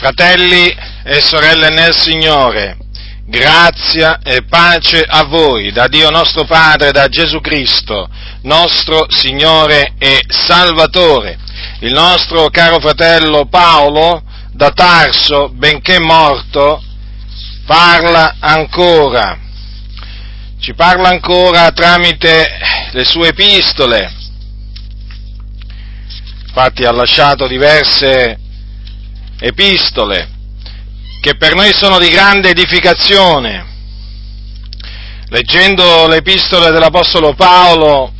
[0.00, 0.74] Fratelli
[1.04, 2.78] e sorelle nel Signore,
[3.26, 8.08] grazia e pace a voi da Dio nostro Padre, da Gesù Cristo,
[8.44, 11.36] nostro Signore e Salvatore.
[11.80, 14.22] Il nostro caro fratello Paolo
[14.54, 16.82] da Tarso, benché morto,
[17.66, 19.38] parla ancora.
[20.58, 22.48] Ci parla ancora tramite
[22.92, 24.10] le sue epistole.
[26.46, 28.39] Infatti ha lasciato diverse
[29.40, 30.38] epistole
[31.20, 33.68] che per noi sono di grande edificazione.
[35.28, 38.12] Leggendo le epistole dell'Apostolo Paolo,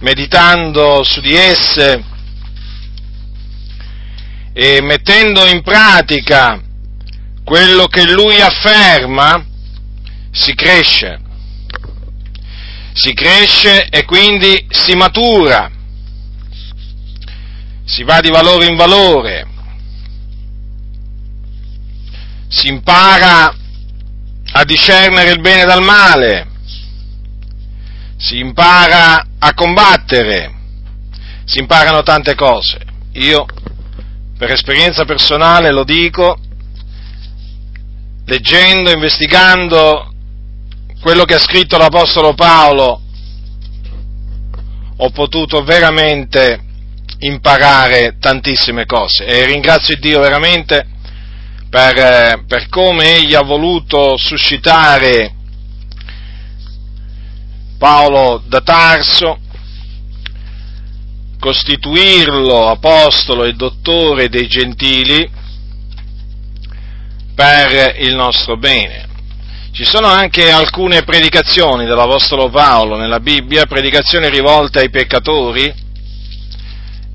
[0.00, 2.04] meditando su di esse
[4.52, 6.60] e mettendo in pratica
[7.44, 9.44] quello che lui afferma,
[10.30, 11.20] si cresce.
[12.92, 15.70] Si cresce e quindi si matura,
[17.84, 19.46] si va di valore in valore,
[22.48, 23.54] si impara
[24.52, 26.48] a discernere il bene dal male,
[28.16, 30.54] si impara a combattere,
[31.44, 32.78] si imparano tante cose.
[33.12, 33.44] Io,
[34.38, 36.38] per esperienza personale, lo dico,
[38.24, 40.12] leggendo, investigando
[41.00, 43.00] quello che ha scritto l'Apostolo Paolo,
[44.98, 46.62] ho potuto veramente
[47.18, 49.24] imparare tantissime cose.
[49.24, 50.86] E ringrazio Dio veramente
[51.76, 55.34] per, eh, per come egli ha voluto suscitare
[57.76, 59.38] Paolo da Tarso,
[61.38, 65.30] costituirlo apostolo e dottore dei gentili
[67.34, 69.06] per il nostro bene.
[69.70, 75.70] Ci sono anche alcune predicazioni dell'Apostolo Paolo nella Bibbia, predicazioni rivolte ai peccatori,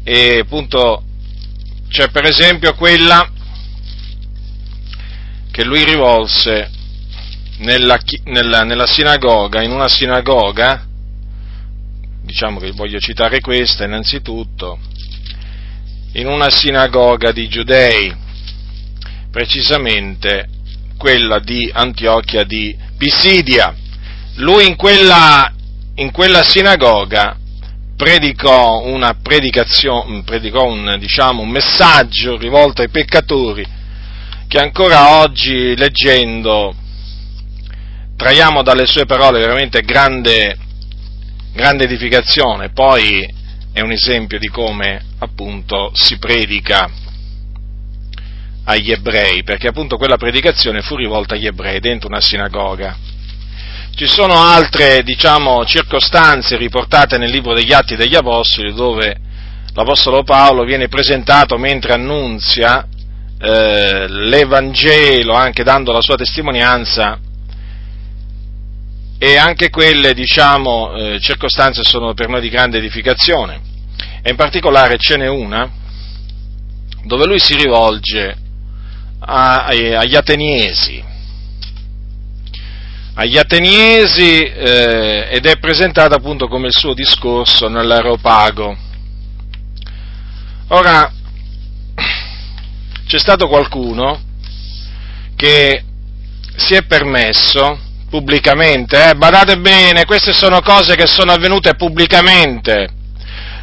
[0.04, 1.04] e appunto
[1.90, 3.31] c'è per esempio quella
[5.52, 6.70] che lui rivolse
[7.58, 10.86] nella, nella, nella sinagoga, in una sinagoga,
[12.24, 14.80] diciamo che voglio citare questa innanzitutto,
[16.14, 18.16] in una sinagoga di giudei,
[19.30, 20.48] precisamente
[20.98, 23.76] quella di Antiochia di Pisidia.
[24.36, 25.54] Lui in quella,
[25.96, 27.38] in quella sinagoga
[27.98, 28.82] predicò
[30.24, 33.80] predicò un, diciamo, un messaggio rivolto ai peccatori
[34.52, 36.76] che ancora oggi leggendo
[38.18, 40.58] traiamo dalle sue parole veramente grande,
[41.54, 43.26] grande edificazione, poi
[43.72, 46.92] è un esempio di come appunto si predica
[48.66, 52.98] agli ebrei, perché appunto quella predicazione fu rivolta agli ebrei dentro una sinagoga.
[53.96, 59.16] Ci sono altre, diciamo, circostanze riportate nel libro degli Atti degli Apostoli dove
[59.74, 62.86] l'Apostolo Paolo viene presentato mentre annunzia
[63.42, 67.20] eh, l'Evangelo, anche dando la sua testimonianza,
[69.18, 73.62] e anche quelle, diciamo, eh, circostanze sono per noi di grande edificazione.
[74.24, 75.70] E in particolare ce n'è una
[77.04, 78.36] dove lui si rivolge
[79.20, 81.04] a, agli ateniesi,
[83.14, 88.78] agli ateniesi eh, ed è presentata appunto come il suo discorso nell'Aeropago.
[90.70, 91.12] Ora,
[93.12, 94.22] c'è stato qualcuno
[95.36, 95.84] che
[96.56, 97.78] si è permesso
[98.10, 102.88] pubblicamente, eh, badate bene, queste sono cose che sono avvenute pubblicamente,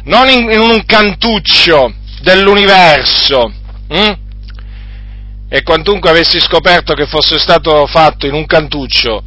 [0.03, 3.51] non in, in un cantuccio dell'universo.
[3.87, 4.11] Hm?
[5.49, 9.23] E quantunque avessi scoperto che fosse stato fatto in un cantuccio,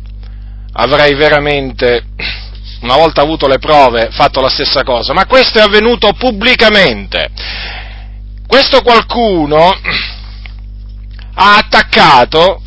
[0.75, 2.05] avrei veramente,
[2.83, 5.13] una volta avuto le prove, fatto la stessa cosa.
[5.15, 7.82] Ma questo è avvenuto pubblicamente.
[8.53, 9.71] Questo qualcuno
[11.37, 12.61] ha attaccato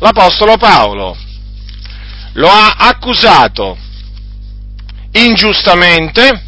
[0.00, 1.16] l'Apostolo Paolo,
[2.32, 3.78] lo ha accusato
[5.12, 6.44] ingiustamente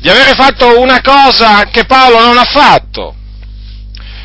[0.00, 3.14] di avere fatto una cosa che Paolo non ha fatto.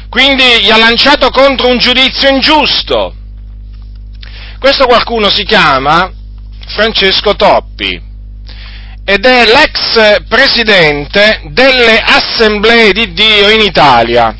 [0.09, 3.13] Quindi gli ha lanciato contro un giudizio ingiusto.
[4.57, 6.11] Questo qualcuno si chiama
[6.65, 8.08] Francesco Toppi
[9.09, 14.37] ed è l'ex presidente delle assemblee di Dio in Italia,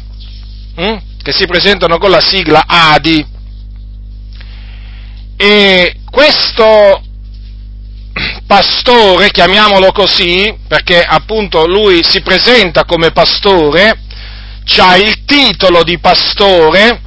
[0.76, 0.98] hm?
[1.24, 3.26] che si presentano con la sigla ADI.
[5.38, 7.02] E questo
[8.46, 14.02] pastore, chiamiamolo così, perché appunto lui si presenta come pastore,
[14.78, 17.02] ha il titolo di pastore,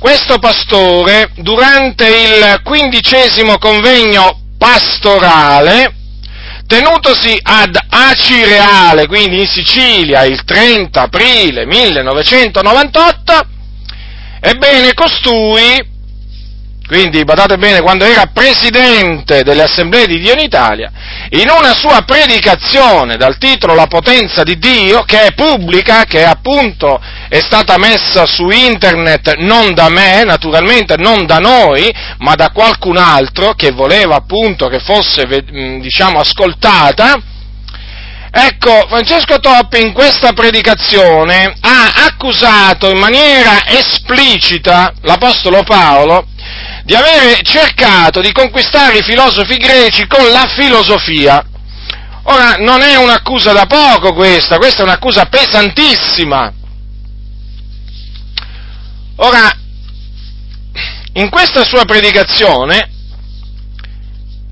[0.00, 5.98] questo pastore durante il quindicesimo convegno pastorale
[6.70, 13.46] tenutosi ad Acireale, quindi in Sicilia, il 30 aprile 1998,
[14.38, 15.89] ebbene costui,
[16.90, 20.90] quindi badate bene, quando era presidente delle assemblee di Dio in Italia,
[21.30, 27.00] in una sua predicazione dal titolo La potenza di Dio, che è pubblica, che appunto
[27.28, 31.88] è stata messa su internet non da me, naturalmente non da noi,
[32.18, 37.22] ma da qualcun altro che voleva appunto che fosse, diciamo, ascoltata,
[38.32, 46.28] Ecco, Francesco Toppi in questa predicazione ha accusato in maniera esplicita l'Apostolo Paolo
[46.84, 51.44] di avere cercato di conquistare i filosofi greci con la filosofia.
[52.24, 56.52] Ora, non è un'accusa da poco questa, questa è un'accusa pesantissima.
[59.16, 59.50] Ora,
[61.14, 62.88] in questa sua predicazione,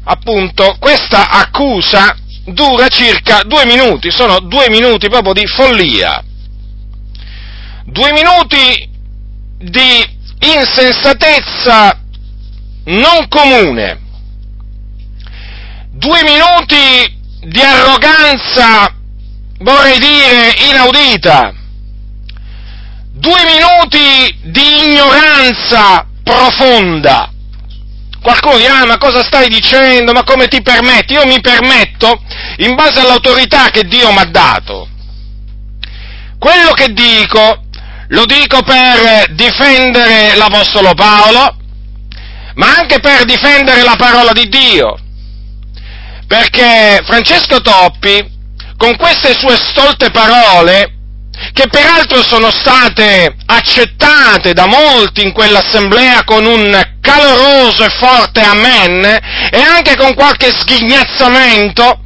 [0.05, 6.23] appunto, questa accusa dura circa due minuti, sono due minuti proprio di follia,
[7.85, 8.89] due minuti
[9.59, 12.01] di insensatezza
[12.85, 14.01] non comune,
[15.91, 18.95] due minuti di arroganza,
[19.59, 21.55] vorrei dire, inaudita,
[23.13, 27.33] due minuti di ignoranza profonda.
[28.21, 30.13] Qualcuno dirà, ma cosa stai dicendo?
[30.13, 31.15] Ma come ti permetti?
[31.15, 32.21] Io mi permetto
[32.59, 34.89] in base all'autorità che Dio mi ha dato.
[36.39, 37.65] Quello che dico,
[38.09, 41.57] lo dico per difendere l'Apostolo Paolo,
[42.55, 44.99] ma anche per difendere la parola di Dio.
[46.27, 48.37] Perché Francesco Toppi,
[48.77, 50.95] con queste sue stolte parole,
[51.53, 59.05] che peraltro sono state accettate da molti in quell'assemblea con un caloroso e forte amen
[59.51, 62.01] e anche con qualche sghignazzamento,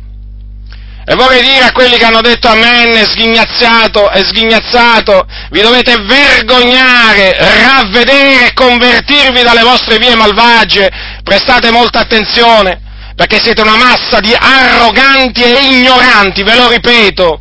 [1.04, 5.96] e vorrei dire a quelli che hanno detto amen e sghignazzato e sghignazzato, vi dovete
[5.96, 10.88] vergognare, ravvedere e convertirvi dalle vostre vie malvagie,
[11.24, 12.80] prestate molta attenzione,
[13.16, 17.40] perché siete una massa di arroganti e ignoranti, ve lo ripeto,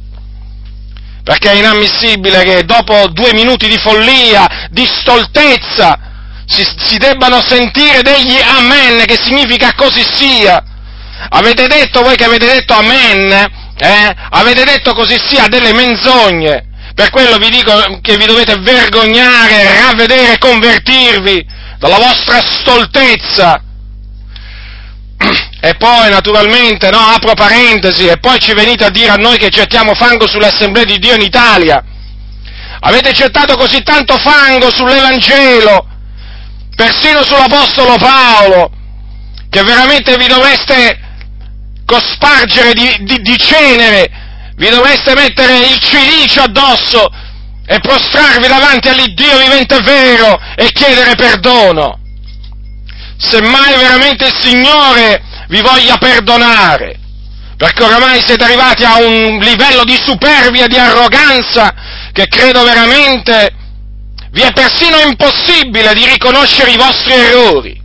[1.24, 6.00] perché è inammissibile che dopo due minuti di follia, di stoltezza,
[6.48, 10.63] si, si debbano sentire degli amen, che significa così sia,
[11.30, 13.32] Avete detto voi che avete detto amen?
[13.78, 14.16] Eh?
[14.32, 16.70] Avete detto così sia delle menzogne.
[16.94, 21.46] Per quello vi dico che vi dovete vergognare, ravvedere convertirvi
[21.78, 23.62] dalla vostra stoltezza.
[25.64, 29.50] E poi, naturalmente, no, apro parentesi, e poi ci venite a dire a noi che
[29.50, 31.84] gettiamo fango sull'Assemblea di Dio in Italia.
[32.80, 35.88] Avete gettato così tanto fango sull'Evangelo,
[36.76, 38.72] persino sull'Apostolo Paolo,
[39.52, 41.11] che veramente vi dovreste
[41.86, 44.10] cospargere di, di, di cenere,
[44.56, 47.10] vi dovreste mettere il cilicio addosso
[47.66, 52.00] e prostrarvi davanti all'Iddio vivente vero e chiedere perdono.
[53.18, 57.00] Semmai veramente il Signore vi voglia perdonare,
[57.57, 61.74] perché oramai siete arrivati a un livello di superbia, di arroganza,
[62.12, 63.56] che credo veramente
[64.31, 67.81] vi è persino impossibile di riconoscere i vostri errori.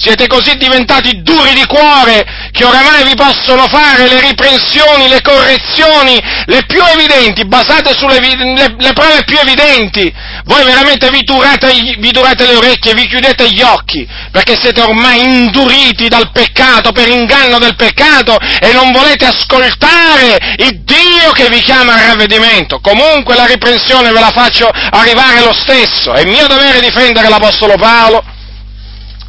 [0.00, 6.22] Siete così diventati duri di cuore che oramai vi possono fare le riprensioni, le correzioni,
[6.46, 10.14] le più evidenti, basate sulle le, le prove più evidenti.
[10.44, 15.20] Voi veramente vi durate, vi durate le orecchie, vi chiudete gli occhi, perché siete ormai
[15.20, 21.60] induriti dal peccato, per inganno del peccato, e non volete ascoltare il Dio che vi
[21.60, 22.78] chiama al ravvedimento.
[22.78, 26.12] Comunque la riprensione ve la faccio arrivare lo stesso.
[26.12, 28.36] È mio dovere difendere l'Apostolo Paolo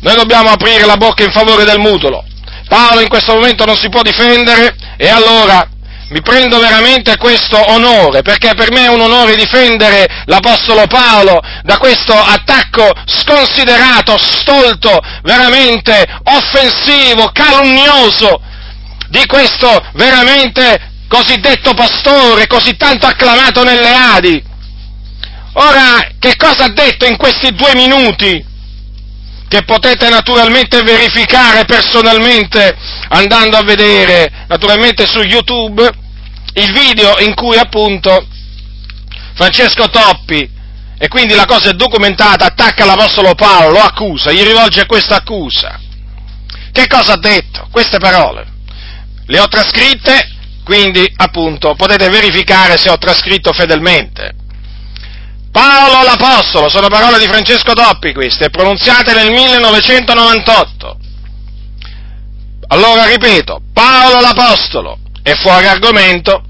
[0.01, 2.23] noi dobbiamo aprire la bocca in favore del mutolo.
[2.67, 5.67] Paolo in questo momento non si può difendere e allora
[6.09, 11.77] mi prendo veramente questo onore, perché per me è un onore difendere l'Apostolo Paolo da
[11.77, 18.41] questo attacco sconsiderato, stolto, veramente offensivo, calunnioso
[19.09, 24.43] di questo veramente cosiddetto pastore, così tanto acclamato nelle Adi.
[25.53, 28.48] Ora, che cosa ha detto in questi due minuti?
[29.49, 32.77] Che potete naturalmente verificare personalmente
[33.09, 35.91] andando a vedere naturalmente su YouTube
[36.53, 38.25] il video in cui appunto
[39.33, 40.49] Francesco Toppi,
[41.01, 45.79] e quindi la cosa è documentata, attacca l'Apostolo Paolo, lo accusa, gli rivolge questa accusa.
[46.71, 47.67] Che cosa ha detto?
[47.71, 48.45] Queste parole.
[49.25, 50.29] Le ho trascritte,
[50.63, 54.35] quindi appunto potete verificare se ho trascritto fedelmente.
[55.51, 60.97] Paolo l'Apostolo, sono parole di Francesco Toppi queste, pronunziate nel 1998.
[62.67, 66.43] Allora ripeto, Paolo l'Apostolo è fuori argomento,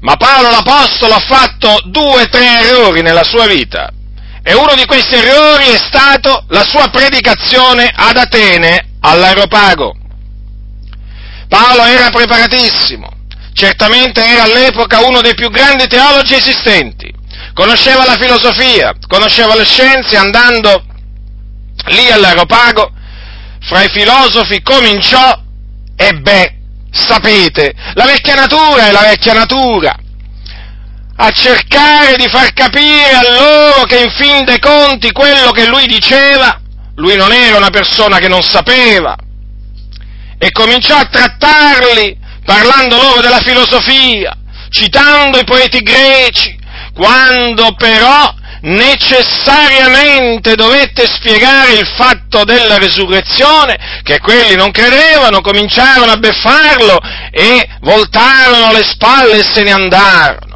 [0.00, 3.92] ma Paolo l'Apostolo ha fatto due o tre errori nella sua vita.
[4.42, 9.94] E uno di questi errori è stato la sua predicazione ad Atene, all'Aeropago.
[11.48, 13.08] Paolo era preparatissimo,
[13.52, 17.12] certamente era all'epoca uno dei più grandi teologi esistenti,
[17.54, 20.84] conosceva la filosofia, conosceva le scienze, andando
[21.86, 22.92] lì all'Aeropago,
[23.60, 25.38] fra i filosofi cominciò,
[25.96, 26.54] e beh,
[26.90, 29.96] sapete, la vecchia natura è la vecchia natura,
[31.16, 35.86] a cercare di far capire a loro che in fin dei conti quello che lui
[35.86, 36.60] diceva,
[36.96, 39.16] lui non era una persona che non sapeva,
[40.38, 44.34] e cominciò a trattarli parlando loro della filosofia,
[44.70, 46.58] citando i poeti greci,
[46.94, 56.16] quando però necessariamente dovette spiegare il fatto della resurrezione, che quelli non credevano, cominciarono a
[56.16, 56.98] beffarlo
[57.30, 60.49] e voltarono le spalle e se ne andarono.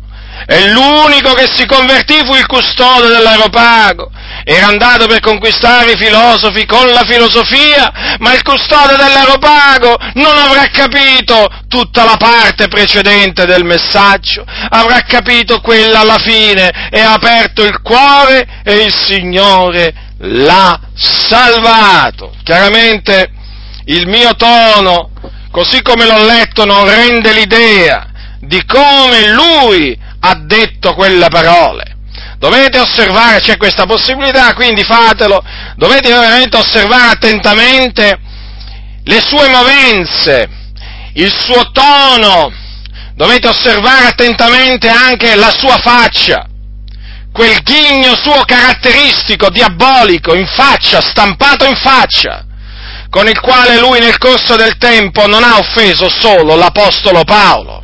[0.46, 4.10] E l'unico che si convertì fu il custode dell'aeropago.
[4.44, 10.68] Era andato per conquistare i filosofi con la filosofia, ma il custode dell'aeropago non avrà
[10.68, 17.64] capito tutta la parte precedente del messaggio, avrà capito quella alla fine e ha aperto
[17.64, 22.34] il cuore e il Signore l'ha salvato.
[22.42, 23.30] Chiaramente
[23.86, 25.10] il mio tono,
[25.50, 28.08] così come l'ho letto, non rende l'idea
[28.40, 31.92] di come lui ha detto quelle parole.
[32.38, 35.42] Dovete osservare, c'è questa possibilità, quindi fatelo,
[35.76, 38.18] dovete veramente osservare attentamente
[39.04, 40.48] le sue movenze,
[41.14, 42.52] il suo tono,
[43.14, 46.46] dovete osservare attentamente anche la sua faccia,
[47.32, 52.44] quel ghigno suo caratteristico, diabolico, in faccia, stampato in faccia,
[53.10, 57.83] con il quale lui nel corso del tempo non ha offeso solo l'Apostolo Paolo,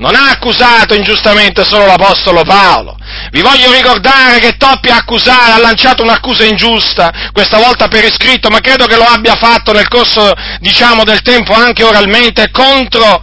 [0.00, 2.96] non ha accusato ingiustamente solo l'Apostolo Paolo.
[3.30, 8.48] Vi voglio ricordare che Toppi ha accusato, ha lanciato un'accusa ingiusta, questa volta per iscritto,
[8.48, 13.22] ma credo che lo abbia fatto nel corso, diciamo, del tempo anche oralmente, contro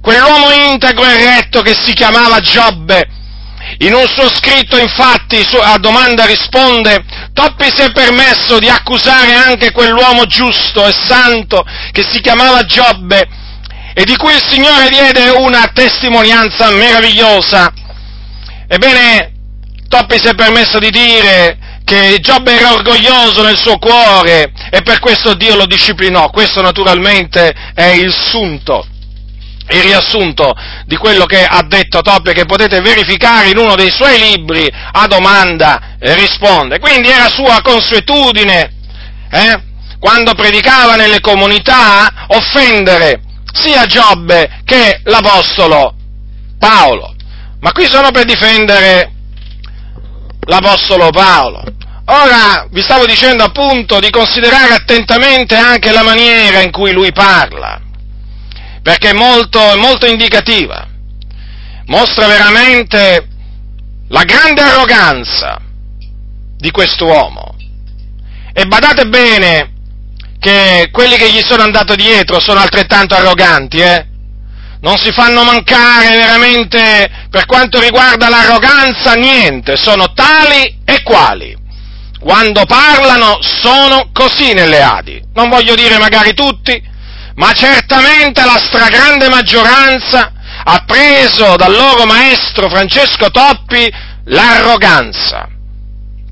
[0.00, 3.08] quell'uomo integro e retto che si chiamava Giobbe.
[3.78, 9.70] In un suo scritto, infatti, a domanda risponde, Toppi si è permesso di accusare anche
[9.70, 13.44] quell'uomo giusto e santo che si chiamava Giobbe,
[13.98, 17.72] e di cui il Signore diede una testimonianza meravigliosa.
[18.68, 19.32] Ebbene,
[19.88, 24.98] Toppi si è permesso di dire che Giobbe era orgoglioso nel suo cuore e per
[24.98, 26.28] questo Dio lo disciplinò.
[26.28, 28.86] Questo naturalmente è il sunto,
[29.70, 30.52] il riassunto
[30.84, 35.06] di quello che ha detto Toppi che potete verificare in uno dei suoi libri a
[35.06, 36.80] domanda e risponde.
[36.80, 38.72] Quindi era sua consuetudine,
[39.30, 39.62] eh,
[39.98, 43.22] quando predicava nelle comunità, offendere
[43.56, 45.94] sia Giobbe che l'Apostolo
[46.58, 47.14] Paolo.
[47.60, 49.12] Ma qui sono per difendere
[50.40, 51.62] l'Apostolo Paolo.
[52.08, 57.80] Ora vi stavo dicendo appunto di considerare attentamente anche la maniera in cui lui parla,
[58.80, 60.86] perché è molto, molto indicativa,
[61.86, 63.28] mostra veramente
[64.08, 65.60] la grande arroganza
[66.56, 67.56] di quest'uomo.
[68.52, 69.72] E badate bene,
[70.38, 74.06] che quelli che gli sono andati dietro sono altrettanto arroganti, eh?
[74.80, 81.56] Non si fanno mancare veramente per quanto riguarda l'arroganza niente, sono tali e quali.
[82.20, 85.22] Quando parlano sono così nelle Adi.
[85.34, 86.80] Non voglio dire magari tutti,
[87.36, 90.32] ma certamente la stragrande maggioranza
[90.64, 93.92] ha preso dal loro maestro Francesco Toppi
[94.24, 95.48] l'arroganza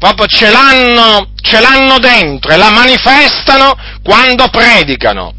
[0.05, 5.33] proprio ce l'hanno, ce l'hanno dentro e la manifestano quando predicano,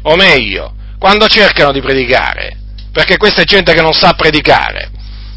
[0.00, 2.56] o meglio, quando cercano di predicare,
[2.90, 4.90] perché questa è gente che non sa predicare,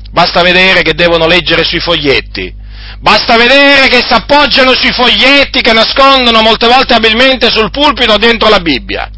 [0.10, 2.56] basta vedere che devono leggere sui foglietti,
[3.00, 8.48] basta vedere che si appoggiano sui foglietti che nascondono molte volte abilmente sul pulpito dentro
[8.48, 9.10] la Bibbia.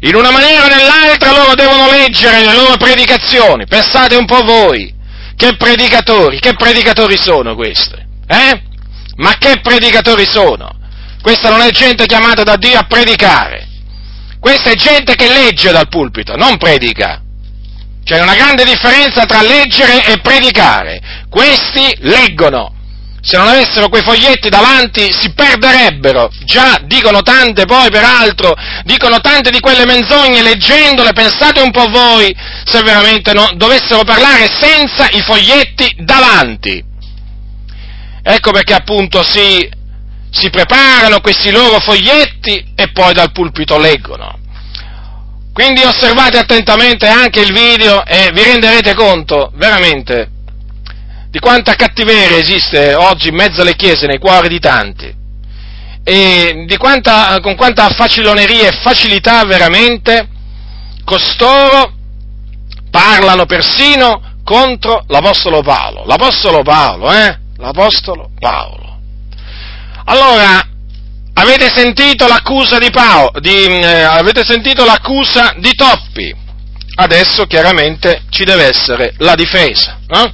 [0.00, 4.94] In una maniera o nell'altra loro devono leggere le loro predicazioni, pensate un po' voi,
[5.36, 8.04] che predicatori, che predicatori sono questi?
[8.26, 8.62] Eh?
[9.16, 10.70] Ma che predicatori sono?
[11.22, 13.66] Questa non è gente chiamata da Dio a predicare.
[14.38, 17.20] Questa è gente che legge dal pulpito, non predica.
[18.04, 21.00] C'è una grande differenza tra leggere e predicare.
[21.28, 22.72] Questi leggono.
[23.20, 26.30] Se non avessero quei foglietti davanti si perderebbero.
[26.44, 28.54] Già dicono tante poi, peraltro,
[28.84, 31.12] dicono tante di quelle menzogne leggendole.
[31.12, 32.32] Pensate un po' voi
[32.64, 36.84] se veramente no, dovessero parlare senza i foglietti davanti.
[38.28, 39.70] Ecco perché appunto si,
[40.30, 44.36] si preparano questi loro foglietti e poi dal pulpito leggono.
[45.52, 50.30] Quindi osservate attentamente anche il video e vi renderete conto veramente
[51.30, 55.14] di quanta cattiveria esiste oggi in mezzo alle chiese, nei cuori di tanti,
[56.02, 60.28] e quanta, con quanta faciloneria e facilità veramente
[61.04, 61.92] costoro
[62.90, 66.04] parlano persino contro l'Apostolo Paolo.
[66.06, 67.44] L'Apostolo Paolo, eh?
[67.56, 68.98] L'Apostolo Paolo.
[70.04, 70.62] Allora,
[71.34, 76.34] avete sentito l'accusa di Paolo, di, eh, avete sentito l'accusa di Toppi.
[76.98, 80.32] Adesso chiaramente ci deve essere la difesa, no?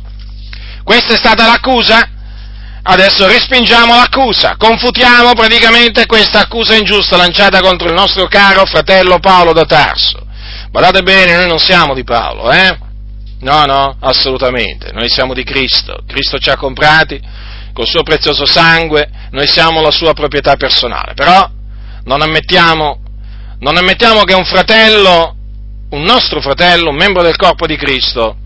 [0.84, 2.08] Questa è stata l'accusa?
[2.84, 9.52] Adesso respingiamo l'accusa, confutiamo praticamente questa accusa ingiusta lanciata contro il nostro caro fratello Paolo
[9.52, 10.26] da Tarso.
[10.70, 12.76] Guardate bene, noi non siamo di Paolo, eh?
[13.42, 17.20] No, no, assolutamente, noi siamo di Cristo, Cristo ci ha comprati
[17.72, 21.50] col suo prezioso sangue, noi siamo la sua proprietà personale, però
[22.04, 23.00] non ammettiamo,
[23.58, 25.34] non ammettiamo che un fratello,
[25.90, 28.37] un nostro fratello, un membro del corpo di Cristo,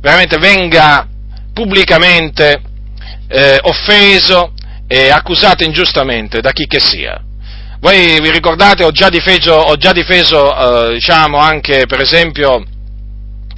[0.00, 1.06] veramente venga
[1.52, 2.62] pubblicamente
[3.28, 4.54] eh, offeso
[4.88, 7.20] e accusato ingiustamente da chi che sia.
[7.80, 12.64] Voi vi ricordate, ho già difeso, ho già difeso eh, diciamo anche per esempio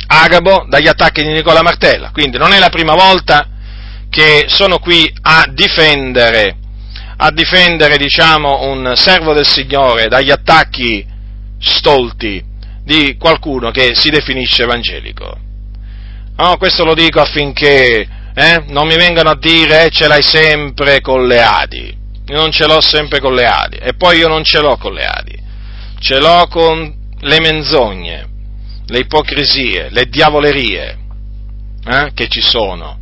[0.06, 3.48] Agabo dagli attacchi di Nicola Martella, quindi non è la prima volta
[4.08, 6.56] che sono qui a difendere,
[7.16, 11.04] a difendere diciamo, un servo del Signore dagli attacchi
[11.58, 12.42] stolti
[12.84, 15.38] di qualcuno che si definisce evangelico.
[16.36, 21.00] No, questo lo dico affinché eh, non mi vengano a dire eh, ce l'hai sempre
[21.00, 21.96] con le Adi.
[22.26, 23.76] Io non ce l'ho sempre con le Adi.
[23.76, 25.38] E poi io non ce l'ho con le Adi.
[26.00, 28.28] Ce l'ho con le menzogne,
[28.86, 30.98] le ipocrisie, le diavolerie
[31.86, 32.98] eh, che ci sono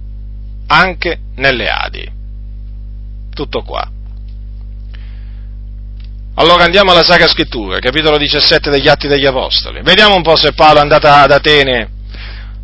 [0.66, 2.10] anche nelle Adi.
[3.34, 3.90] Tutto qua.
[6.34, 9.82] Allora andiamo alla Sacra Scrittura, capitolo 17 degli Atti degli Apostoli.
[9.82, 12.00] Vediamo un po' se Paolo è andato ad Atene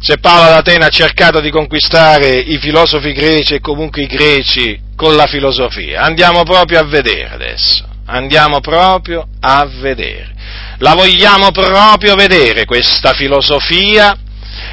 [0.01, 4.81] se Paolo ad Atene ha cercato di conquistare i filosofi greci e comunque i greci
[4.95, 6.03] con la filosofia.
[6.03, 10.35] Andiamo proprio a vedere adesso, andiamo proprio a vedere.
[10.79, 14.17] La vogliamo proprio vedere questa filosofia,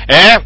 [0.05, 0.43] eh?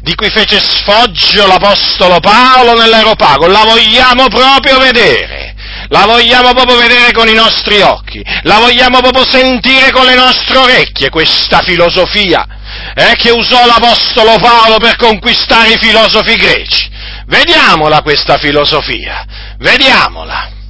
[0.00, 5.54] di cui fece sfoggio l'Apostolo Paolo nell'Aeropago, la vogliamo proprio vedere,
[5.88, 10.56] la vogliamo proprio vedere con i nostri occhi, la vogliamo proprio sentire con le nostre
[10.56, 12.46] orecchie, questa filosofia
[12.94, 16.90] eh, che usò l'Apostolo Paolo per conquistare i filosofi greci.
[17.26, 19.24] Vediamola questa filosofia,
[19.58, 20.60] vediamola.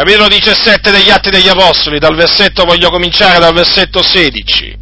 [0.00, 4.74] Capitolo 17 degli Atti degli Apostoli, dal versetto, voglio cominciare dal versetto 16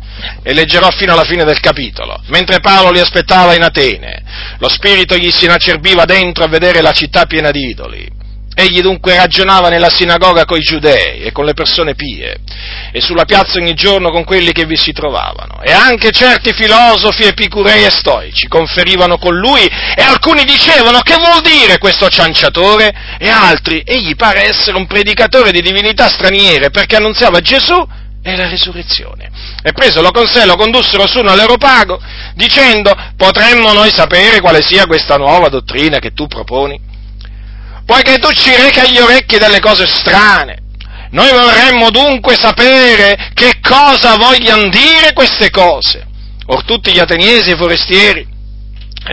[0.45, 2.23] e leggerò fino alla fine del capitolo.
[2.27, 4.23] Mentre Paolo li aspettava in Atene,
[4.59, 8.18] lo spirito gli si inacerbiva dentro a vedere la città piena di idoli
[8.61, 12.39] Egli dunque ragionava nella sinagoga coi giudei e con le persone pie,
[12.91, 15.63] e sulla piazza ogni giorno con quelli che vi si trovavano.
[15.63, 21.41] E anche certi filosofi epicurei e stoici conferivano con lui, e alcuni dicevano che vuol
[21.41, 27.39] dire questo cianciatore, e altri, egli pare essere un predicatore di divinità straniere perché annunziava
[27.39, 27.77] Gesù
[28.25, 29.31] e la risurrezione.
[29.63, 32.03] E presolo con sé lo condussero su all'Aeropago,
[32.35, 36.88] dicendo, potremmo noi sapere quale sia questa nuova dottrina che tu proponi?
[37.89, 40.59] Poiché tu ci reca gli orecchi delle cose strane.
[41.13, 46.07] Noi vorremmo dunque sapere che cosa vogliano dire queste cose.
[46.49, 48.37] Or tutti gli ateniesi e forestieri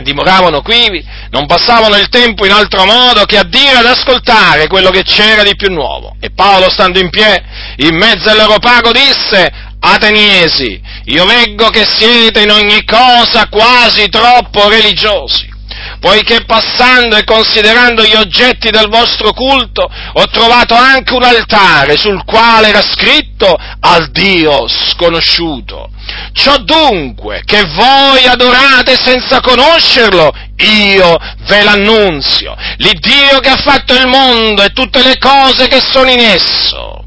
[0.04, 4.90] dimoravano quivi, non passavano il tempo in altro modo che a dire ad ascoltare quello
[4.90, 6.18] che c'era di più nuovo.
[6.20, 7.42] E Paolo, stando in piedi,
[7.78, 15.54] in mezzo all'Europago, disse, Ateniesi, io veggo che siete in ogni cosa quasi troppo religiosi
[16.00, 22.24] poiché passando e considerando gli oggetti del vostro culto ho trovato anche un altare sul
[22.26, 25.90] quale era scritto al Dio sconosciuto.
[26.34, 34.08] Ciò dunque che voi adorate senza conoscerlo, io ve l'annunzio, l'Iddio che ha fatto il
[34.08, 37.06] mondo e tutte le cose che sono in esso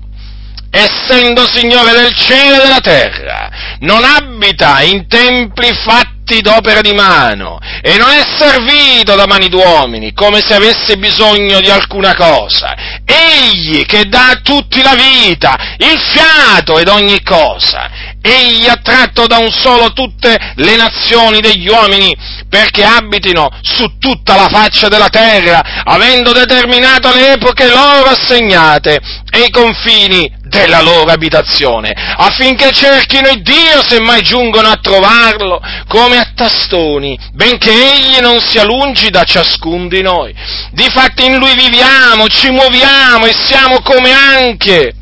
[0.70, 3.50] essendo Signore del cielo e della terra,
[3.80, 10.12] non abita in templi fatti d'opera di mano e non è servito da mani d'uomini
[10.12, 12.74] come se avesse bisogno di alcuna cosa.
[13.04, 19.26] Egli che dà a tutti la vita, il fiato ed ogni cosa, egli ha tratto
[19.26, 22.16] da un solo tutte le nazioni degli uomini
[22.48, 29.00] perché abitino su tutta la faccia della terra, avendo determinato le epoche loro assegnate
[29.30, 35.60] e i confini della loro abitazione, affinché cerchino il Dio se mai giungono a trovarlo,
[35.86, 40.34] come a tastoni, benché egli non sia lungi da ciascun di noi.
[40.72, 44.94] Difatti in lui viviamo, ci muoviamo e siamo come anche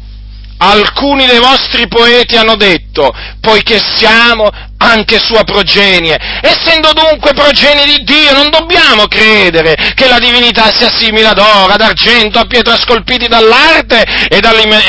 [0.59, 6.19] alcuni dei vostri poeti hanno detto, poiché siamo anche sua progenie.
[6.43, 11.73] Essendo dunque progenie di Dio, non dobbiamo credere che la divinità sia simile ad oro,
[11.73, 14.41] ad argento, a pietra scolpiti dall'arte e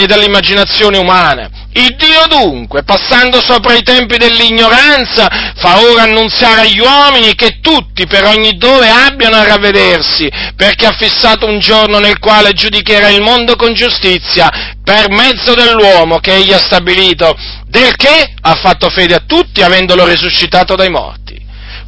[0.06, 1.50] dall'immaginazione umana.
[1.78, 8.08] Il Dio dunque, passando sopra i tempi dell'ignoranza, fa ora annunziare agli uomini che tutti
[8.08, 13.22] per ogni dove abbiano a ravvedersi, perché ha fissato un giorno nel quale giudicherà il
[13.22, 14.50] mondo con giustizia
[14.84, 17.38] per mezzo dell'uomo che egli ha stabilito,
[17.68, 21.27] del che ha fatto fede a tutti avendolo risuscitato dai morti.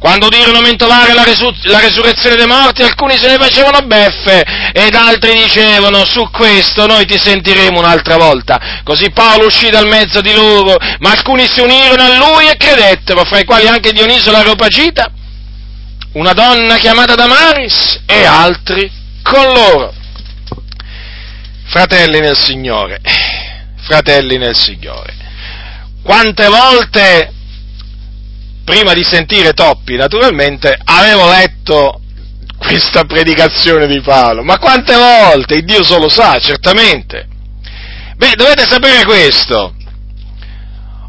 [0.00, 4.94] Quando udirono mentolare la, resu- la, resurrezione dei morti, alcuni se ne facevano beffe ed
[4.94, 8.80] altri dicevano su questo noi ti sentiremo un'altra volta.
[8.82, 13.26] Così Paolo uscì dal mezzo di loro, ma alcuni si unirono a lui e credettero,
[13.26, 15.12] fra i quali anche Dioniso l'Areopagita,
[16.12, 18.90] una donna chiamata Damaris e altri
[19.22, 19.92] con loro.
[21.66, 23.02] Fratelli nel Signore,
[23.82, 25.14] fratelli nel Signore,
[26.02, 27.34] quante volte
[28.70, 32.00] prima di sentire Toppi, naturalmente, avevo letto
[32.56, 35.56] questa predicazione di Paolo, ma quante volte?
[35.56, 37.26] Il Dio solo sa, certamente.
[38.16, 39.74] Beh, dovete sapere questo.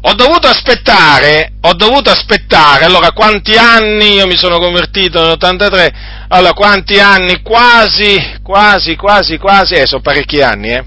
[0.04, 5.92] Ho dovuto aspettare, ho dovuto aspettare, allora quanti anni, io mi sono convertito nell'83,
[6.28, 10.84] allora quanti anni, quasi, quasi, quasi, quasi, eh, sono parecchi anni, eh,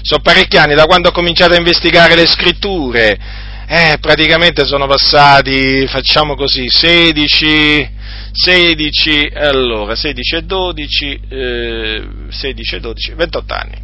[0.00, 3.18] sono parecchi anni da quando ho cominciato a investigare le scritture,
[3.66, 7.90] eh, praticamente sono passati, facciamo così, 16,
[8.32, 13.82] 16, allora, 16 e 12, eh, 16 e 12, 28 anni.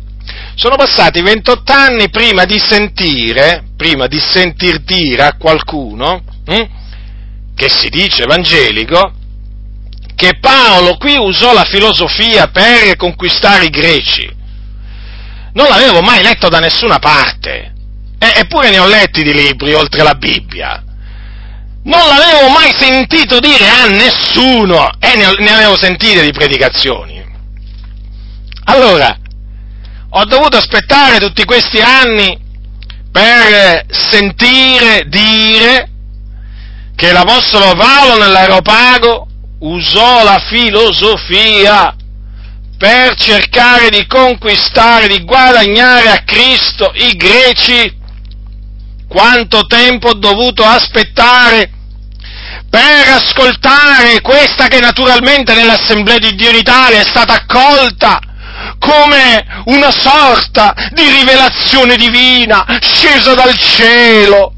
[0.54, 6.68] Sono passati 28 anni prima di sentire, prima di sentir dire a qualcuno, hm,
[7.54, 9.14] che si dice evangelico,
[10.14, 14.30] che Paolo qui usò la filosofia per conquistare i greci.
[15.54, 17.69] Non l'avevo mai letto da nessuna parte.
[18.22, 20.84] Eh, eppure ne ho letti di libri oltre la Bibbia.
[21.84, 27.24] Non l'avevo mai sentito dire a nessuno e ne, ne avevo sentite di predicazioni.
[28.64, 29.16] Allora,
[30.10, 32.38] ho dovuto aspettare tutti questi anni
[33.10, 35.88] per sentire dire
[36.94, 39.26] che l'Apostolo Paolo nell'Aeropago
[39.60, 41.94] usò la filosofia
[42.76, 47.99] per cercare di conquistare, di guadagnare a Cristo i greci
[49.10, 51.68] quanto tempo ho dovuto aspettare
[52.70, 58.20] per ascoltare questa che naturalmente nell'Assemblea di Dio in Italia è stata accolta
[58.78, 64.54] come una sorta di rivelazione divina scesa dal cielo,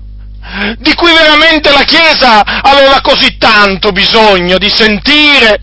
[0.76, 5.62] di cui veramente la Chiesa aveva così tanto bisogno di sentire,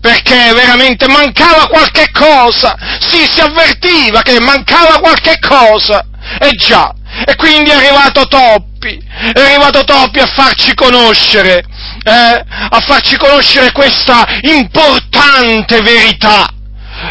[0.00, 6.06] perché veramente mancava qualche cosa, sì, si avvertiva che mancava qualche cosa,
[6.40, 6.90] e già,
[7.26, 9.00] e quindi è arrivato Toppi,
[9.32, 11.64] è arrivato Toppi a farci conoscere,
[12.04, 16.48] eh, a farci conoscere questa importante verità.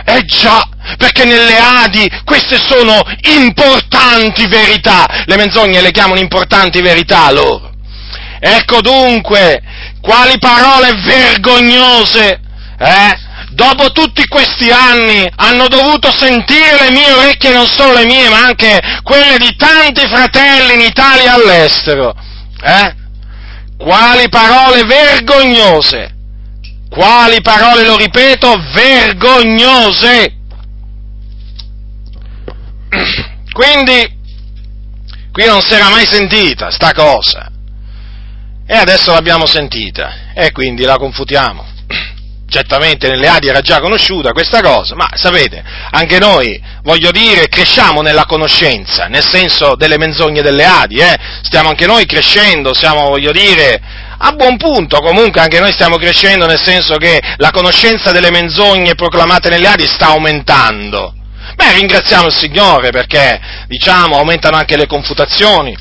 [0.06, 3.02] Eh già, perché nelle Adi queste sono
[3.38, 7.72] importanti verità, le menzogne le chiamano importanti verità loro.
[8.40, 9.62] Ecco dunque,
[10.02, 12.40] quali parole vergognose,
[12.78, 13.20] eh?
[13.54, 18.46] Dopo tutti questi anni hanno dovuto sentire le mie orecchie, non solo le mie, ma
[18.46, 22.14] anche quelle di tanti fratelli in Italia e all'estero.
[22.62, 22.96] Eh?
[23.78, 26.12] Quali parole vergognose!
[26.90, 30.36] Quali parole, lo ripeto, vergognose!
[33.52, 34.22] Quindi,
[35.32, 37.50] qui non si era mai sentita sta cosa.
[38.66, 41.73] E adesso l'abbiamo sentita, e quindi la confutiamo
[42.54, 48.04] certamente nelle Adi era già conosciuta questa cosa, ma sapete, anche noi, voglio dire, cresciamo
[48.04, 51.18] nella conoscenza, nel senso delle menzogne delle Adi, eh?
[51.42, 53.82] stiamo anche noi crescendo, siamo, voglio dire,
[54.20, 58.94] a buon punto, comunque anche noi stiamo crescendo nel senso che la conoscenza delle menzogne
[58.94, 61.16] proclamate nelle Adi sta aumentando.
[61.56, 65.76] Beh, ringraziamo il Signore perché, diciamo, aumentano anche le confutazioni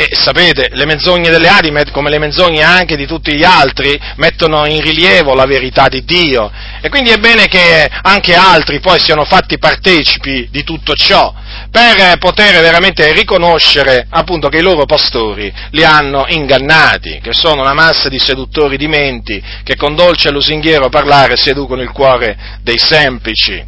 [0.00, 4.64] E sapete, le menzogne delle Adi, come le menzogne anche di tutti gli altri, mettono
[4.64, 6.50] in rilievo la verità di Dio.
[6.80, 11.34] E quindi è bene che anche altri poi siano fatti partecipi di tutto ciò,
[11.70, 17.74] per poter veramente riconoscere appunto che i loro pastori li hanno ingannati, che sono una
[17.74, 22.78] massa di seduttori di menti, che con dolce e lusinghiero parlare seducono il cuore dei
[22.78, 23.62] semplici.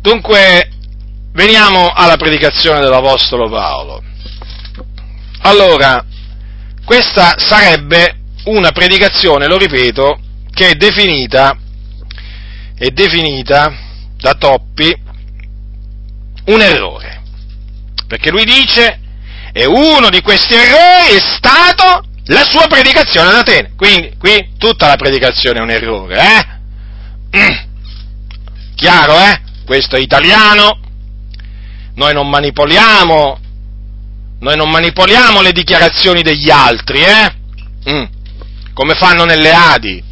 [0.00, 0.70] Dunque,
[1.34, 4.02] veniamo alla predicazione dell'Apostolo Paolo.
[5.46, 6.04] Allora,
[6.84, 10.18] questa sarebbe una predicazione, lo ripeto,
[10.50, 11.56] che è definita,
[12.76, 13.72] è definita
[14.16, 14.92] da Toppi
[16.46, 17.22] un errore.
[18.08, 18.98] Perché lui dice,
[19.52, 23.74] e uno di questi errori è stato la sua predicazione ad Atene.
[23.76, 27.38] Quindi, qui tutta la predicazione è un errore, eh?
[27.38, 27.56] Mm.
[28.74, 29.40] Chiaro, eh?
[29.64, 30.80] Questo è italiano.
[31.94, 33.44] Noi non manipoliamo
[34.38, 37.34] noi non manipoliamo le dichiarazioni degli altri, eh?
[37.88, 38.04] Mm.
[38.74, 40.02] Come fanno nelle Adi.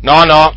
[0.00, 0.52] No, no,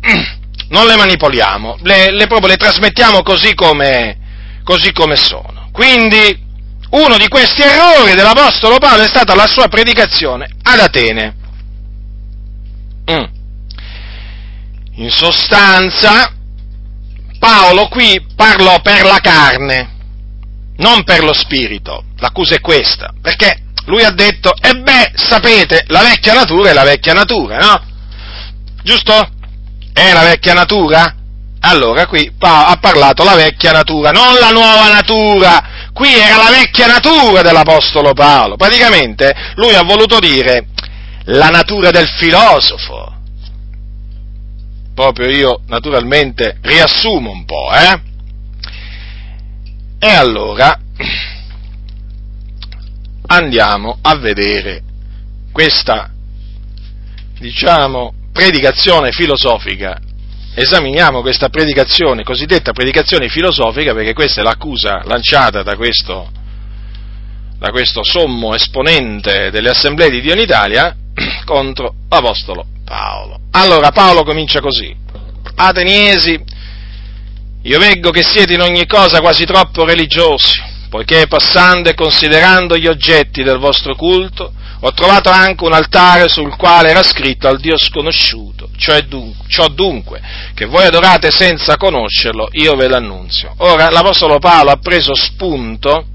[0.68, 4.18] non le manipoliamo, le, le, proprio le trasmettiamo così come,
[4.64, 5.68] così come sono.
[5.70, 6.48] Quindi,
[6.90, 11.36] uno di questi errori dell'Apostolo Paolo è stata la sua predicazione ad Atene.
[13.12, 13.24] Mm.
[14.94, 16.34] In sostanza,
[17.38, 19.98] Paolo qui parlò per la carne
[20.80, 22.04] non per lo spirito.
[22.18, 26.84] L'accusa è questa, perché lui ha detto, e beh, sapete, la vecchia natura è la
[26.84, 27.82] vecchia natura, no?
[28.82, 29.28] Giusto?
[29.92, 31.14] È la vecchia natura?
[31.62, 35.88] Allora qui ha parlato la vecchia natura, non la nuova natura.
[35.92, 38.56] Qui era la vecchia natura dell'Apostolo Paolo.
[38.56, 40.68] Praticamente lui ha voluto dire
[41.24, 43.12] la natura del filosofo.
[44.94, 48.09] Proprio io naturalmente riassumo un po', eh?
[50.02, 50.80] E allora
[53.26, 54.82] andiamo a vedere
[55.52, 56.10] questa,
[57.38, 60.00] diciamo, predicazione filosofica.
[60.54, 66.30] Esaminiamo questa predicazione, cosiddetta predicazione filosofica, perché questa è l'accusa lanciata da questo,
[67.58, 70.96] da questo sommo esponente delle assemblee di Dio in Italia
[71.44, 73.38] contro l'Apostolo Paolo.
[73.50, 74.96] Allora Paolo comincia così.
[75.56, 76.42] Ateniesi,
[77.62, 82.86] io veggo che siete in ogni cosa quasi troppo religiosi, poiché passando e considerando gli
[82.86, 87.76] oggetti del vostro culto, ho trovato anche un altare sul quale era scritto al Dio
[87.76, 90.22] sconosciuto, cioè dunque, ciò dunque
[90.54, 93.52] che voi adorate senza conoscerlo, io ve l'annunzio.
[93.58, 96.06] Ora l'Apostolo Paolo ha preso spunto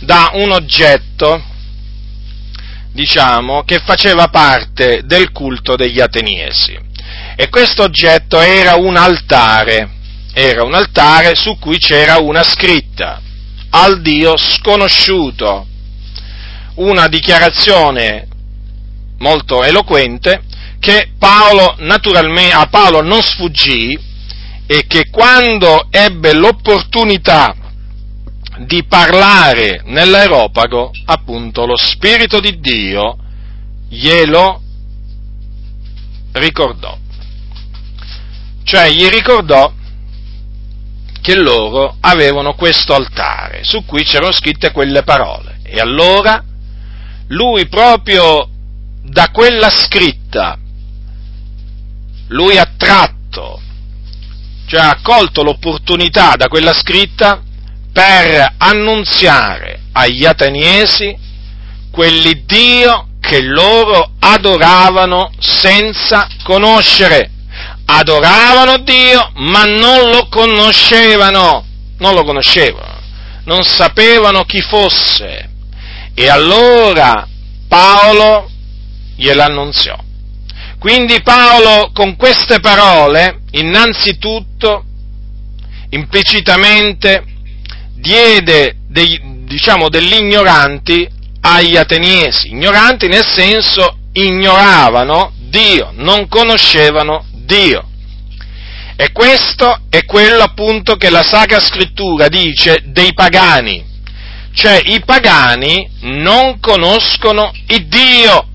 [0.00, 1.40] da un oggetto,
[2.90, 6.76] diciamo, che faceva parte del culto degli ateniesi.
[7.36, 10.00] E questo oggetto era un altare
[10.32, 13.20] era un altare su cui c'era una scritta
[13.70, 15.66] al Dio sconosciuto,
[16.76, 18.28] una dichiarazione
[19.18, 20.42] molto eloquente
[20.78, 23.98] che Paolo a Paolo non sfuggì
[24.66, 27.54] e che quando ebbe l'opportunità
[28.66, 33.16] di parlare nell'aeropago, appunto lo Spirito di Dio
[33.88, 34.60] glielo
[36.32, 36.98] ricordò.
[38.64, 39.72] Cioè gli ricordò
[41.22, 45.60] che loro avevano questo altare su cui c'erano scritte quelle parole.
[45.62, 46.42] E allora
[47.28, 48.48] lui proprio
[49.02, 50.58] da quella scritta,
[52.28, 53.60] lui ha tratto,
[54.66, 57.40] cioè ha colto l'opportunità da quella scritta
[57.92, 61.16] per annunziare agli ateniesi
[61.90, 67.30] quell'Iddio che loro adoravano senza conoscere
[67.84, 71.64] adoravano Dio, ma non lo conoscevano,
[71.98, 73.00] non lo conoscevano,
[73.44, 75.50] non sapevano chi fosse.
[76.14, 77.26] E allora
[77.68, 78.50] Paolo
[79.16, 79.96] gliel'annunziò.
[80.78, 84.84] Quindi Paolo con queste parole, innanzitutto,
[85.90, 87.24] implicitamente,
[87.94, 91.08] diede dei, diciamo, degli ignoranti
[91.40, 97.86] agli ateniesi, ignoranti nel senso ignoravano Dio, non conoscevano Dio.
[98.96, 103.84] E questo è quello appunto che la Sacra Scrittura dice dei pagani,
[104.54, 108.46] cioè i pagani non conoscono il Dio.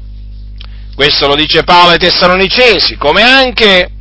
[0.96, 3.92] Questo lo dice Paolo ai Tessalonicesi, come anche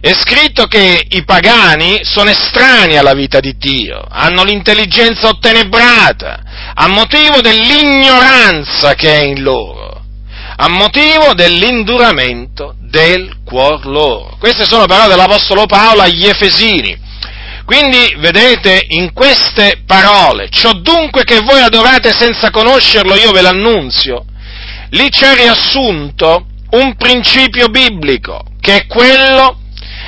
[0.00, 6.88] è scritto che i pagani sono estranei alla vita di Dio, hanno l'intelligenza ottenebrata, a
[6.88, 10.03] motivo dell'ignoranza che è in loro,
[10.56, 14.36] a motivo dell'induramento del cuor loro.
[14.38, 17.02] Queste sono parole dell'Apostolo Paolo agli Efesini.
[17.64, 24.26] Quindi, vedete, in queste parole, ciò dunque che voi adorate senza conoscerlo, io ve l'annunzio,
[24.90, 29.60] lì c'è riassunto un principio biblico, che è quello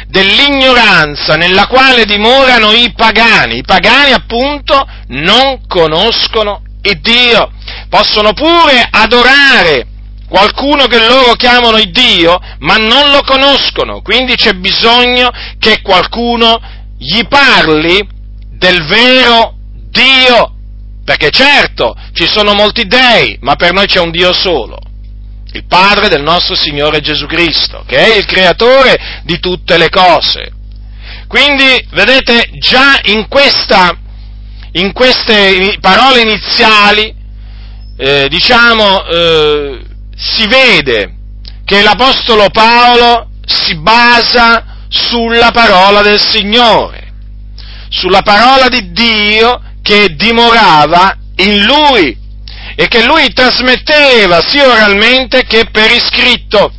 [0.08, 3.58] dell'ignoranza nella quale dimorano i pagani.
[3.58, 7.50] I pagani appunto non conoscono il Dio,
[7.88, 9.86] possono pure adorare
[10.28, 16.60] qualcuno che loro chiamano il Dio, ma non lo conoscono, quindi c'è bisogno che qualcuno
[16.98, 18.06] gli parli
[18.50, 19.54] del vero
[19.90, 20.52] Dio,
[21.04, 24.78] perché certo ci sono molti dei, ma per noi c'è un Dio solo,
[25.52, 30.52] il Padre del nostro Signore Gesù Cristo, che è il creatore di tutte le cose.
[31.28, 33.96] Quindi, vedete, già in, questa,
[34.72, 37.14] in queste parole iniziali,
[37.96, 39.78] eh, diciamo, eh,
[40.16, 41.14] si vede
[41.64, 47.12] che l'Apostolo Paolo si basa sulla parola del Signore,
[47.90, 52.16] sulla parola di Dio che dimorava in lui
[52.74, 56.72] e che lui trasmetteva sia oralmente che per iscritto.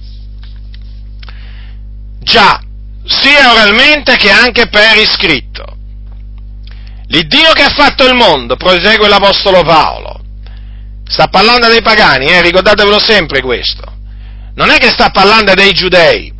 [2.20, 2.62] Già,
[3.06, 5.76] sia oralmente che anche per iscritto.
[7.08, 10.22] L'Iddio che ha fatto il mondo, prosegue l'Apostolo Paolo,
[11.08, 13.84] sta parlando dei pagani, eh, ricordatevelo sempre questo.
[14.56, 16.34] Non è che sta parlando dei giudei,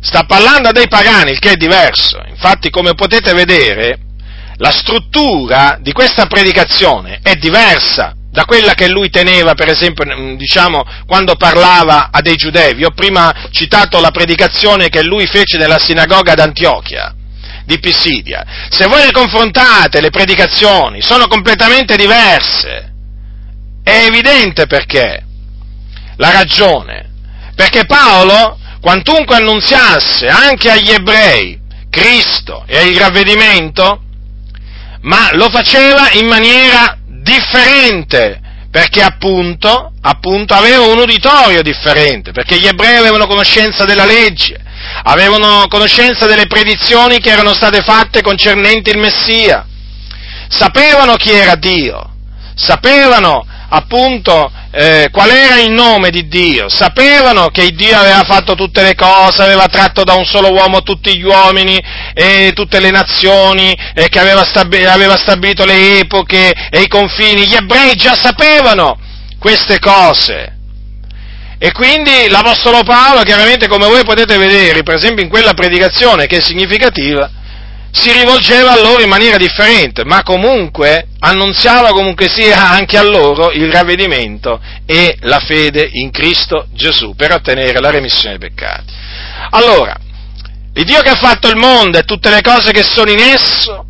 [0.00, 2.22] sta parlando dei pagani, il che è diverso.
[2.28, 3.98] Infatti, come potete vedere,
[4.56, 10.04] la struttura di questa predicazione è diversa da quella che lui teneva, per esempio,
[10.36, 12.74] diciamo, quando parlava a dei giudei.
[12.74, 17.14] Vi ho prima citato la predicazione che lui fece nella sinagoga d'Antiochia
[17.64, 18.44] di Pisidia.
[18.68, 22.89] Se voi le confrontate, le predicazioni sono completamente diverse.
[23.82, 25.24] È evidente perché.
[26.16, 27.08] La ragione.
[27.54, 34.02] Perché Paolo quantunque annunziasse anche agli ebrei Cristo e il ravvedimento,
[35.02, 38.40] ma lo faceva in maniera differente,
[38.70, 44.58] perché appunto, appunto aveva un uditorio differente, perché gli ebrei avevano conoscenza della legge,
[45.02, 49.66] avevano conoscenza delle predizioni che erano state fatte concernenti il Messia,
[50.48, 52.14] sapevano chi era Dio,
[52.54, 58.82] sapevano appunto eh, qual era il nome di Dio, sapevano che Dio aveva fatto tutte
[58.82, 61.78] le cose, aveva tratto da un solo uomo tutti gli uomini
[62.14, 67.46] e tutte le nazioni, e che aveva, stabi- aveva stabilito le epoche e i confini,
[67.46, 68.98] gli ebrei già sapevano
[69.38, 70.56] queste cose.
[71.58, 76.38] E quindi l'Apostolo Paolo, chiaramente come voi potete vedere, per esempio in quella predicazione che
[76.38, 77.30] è significativa,
[77.92, 83.50] si rivolgeva a loro in maniera differente, ma comunque annunziava comunque sia anche a loro
[83.50, 88.92] il ravvedimento e la fede in Cristo Gesù per ottenere la remissione dei peccati.
[89.50, 89.96] Allora,
[90.74, 93.86] il Dio che ha fatto il mondo e tutte le cose che sono in esso,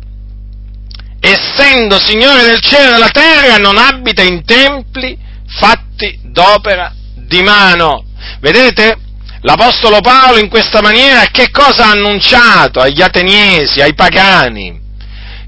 [1.19, 8.05] essendo Signore del cielo e della terra, non abita in templi fatti d'opera di mano.
[8.39, 8.97] Vedete?
[9.43, 14.79] L'Apostolo Paolo in questa maniera che cosa ha annunciato agli ateniesi, ai pagani?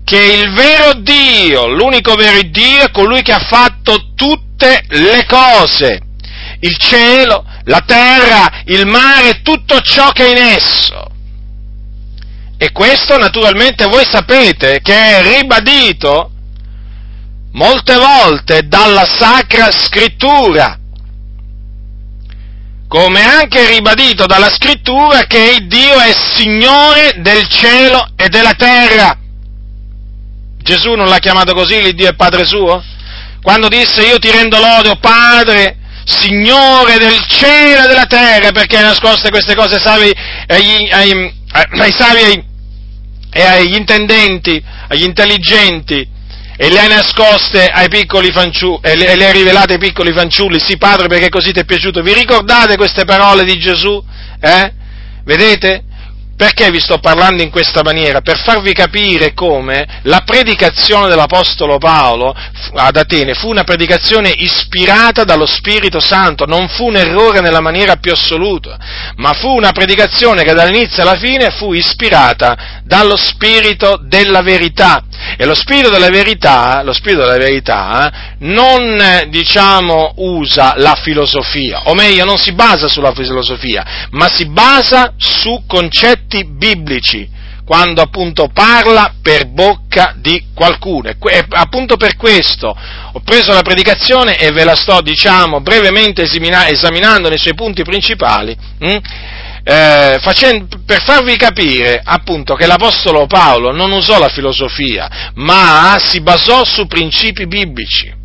[0.04, 6.00] Che il vero Dio, l'unico vero Dio è colui che ha fatto tutte le cose,
[6.62, 11.08] il cielo, la terra, il mare, tutto ciò che è in esso.
[12.58, 16.32] E questo naturalmente voi sapete che è ribadito
[17.52, 20.80] molte volte dalla Sacra Scrittura
[22.94, 29.18] come anche ribadito dalla scrittura che il Dio è Signore del cielo e della terra.
[30.62, 32.84] Gesù non l'ha chiamato così, il Dio è Padre suo?
[33.42, 38.84] Quando disse io ti rendo lode, Padre, Signore del cielo e della terra, perché hai
[38.84, 40.14] nascoste queste cose savi
[40.46, 42.46] agli, ai, ai savi
[43.32, 46.08] e agli intendenti, agli intelligenti,
[46.56, 50.78] e le hai nascoste ai piccoli fanciulli, e le, hai rivelate ai piccoli fanciulli, sì
[50.78, 52.02] padre perché così ti è piaciuto.
[52.02, 54.04] Vi ricordate queste parole di Gesù?
[54.40, 54.74] Eh?
[55.24, 55.84] Vedete?
[56.36, 58.22] Perché vi sto parlando in questa maniera?
[58.22, 62.36] Per farvi capire come la predicazione dell'Apostolo Paolo
[62.74, 67.98] ad Atene fu una predicazione ispirata dallo Spirito Santo, non fu un errore nella maniera
[67.98, 68.78] più assoluta,
[69.18, 75.04] ma fu una predicazione che dall'inizio alla fine fu ispirata dallo Spirito della verità.
[75.38, 82.26] E lo Spirito della verità, Spirito della verità non, diciamo, usa la filosofia, o meglio,
[82.26, 87.30] non si basa sulla filosofia, ma si basa su concetti biblici,
[87.66, 91.10] quando appunto parla per bocca di qualcuno.
[91.10, 97.30] E appunto per questo ho preso la predicazione e ve la sto, diciamo, brevemente esaminando
[97.30, 98.56] nei suoi punti principali.
[98.80, 98.98] Hm?
[99.64, 106.20] eh, facendo, per farvi capire appunto che l'Apostolo Paolo non usò la filosofia, ma si
[106.22, 108.22] basò su principi biblici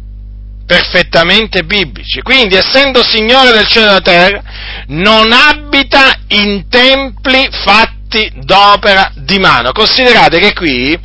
[0.68, 2.20] perfettamente biblici.
[2.20, 4.42] Quindi, essendo Signore del cielo e della terra,
[4.88, 9.72] non abita in templi fatti d'opera di mano.
[9.72, 10.98] Considerate che qui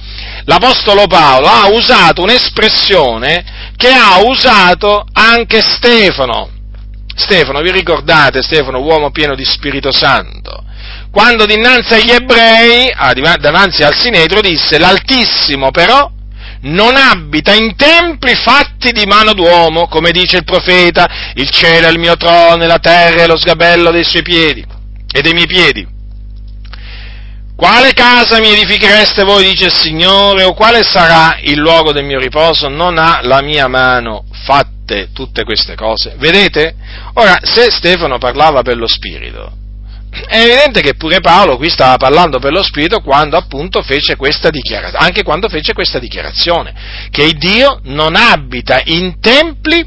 [0.44, 6.50] l'Apostolo Paolo ha usato un'espressione che ha usato anche Stefano.
[7.16, 10.66] Stefano, vi ricordate Stefano, uomo pieno di Spirito Santo?
[11.10, 12.92] Quando dinanzi agli ebrei,
[13.40, 16.10] davanti al Sinedro, disse, l'Altissimo però
[16.64, 21.92] non abita in templi fatti di mano d'uomo, come dice il profeta, il cielo è
[21.92, 24.64] il mio trono la terra è lo sgabello dei suoi piedi
[25.12, 25.88] e dei miei piedi.
[27.56, 32.20] Quale casa mi edifichereste voi, dice il Signore, o quale sarà il luogo del mio
[32.20, 32.68] riposo?
[32.68, 36.16] Non ha la mia mano fatte tutte queste cose.
[36.18, 36.76] Vedete?
[37.14, 39.63] Ora, se Stefano parlava per lo Spirito,
[40.28, 44.50] è evidente che pure Paolo qui stava parlando per lo Spirito quando appunto fece questa
[44.50, 46.74] dichiarazione, anche quando fece questa dichiarazione,
[47.10, 49.86] che Dio non abita in templi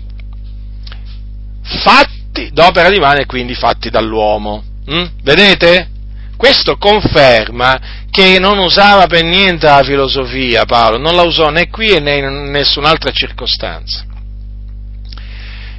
[1.63, 4.65] fatti d'opera di mano e quindi fatti dall'uomo.
[4.91, 5.05] Mm?
[5.23, 5.91] Vedete?
[6.37, 11.99] Questo conferma che non usava per niente la filosofia Paolo, non la usò né qui
[12.01, 14.05] né in nessun'altra circostanza.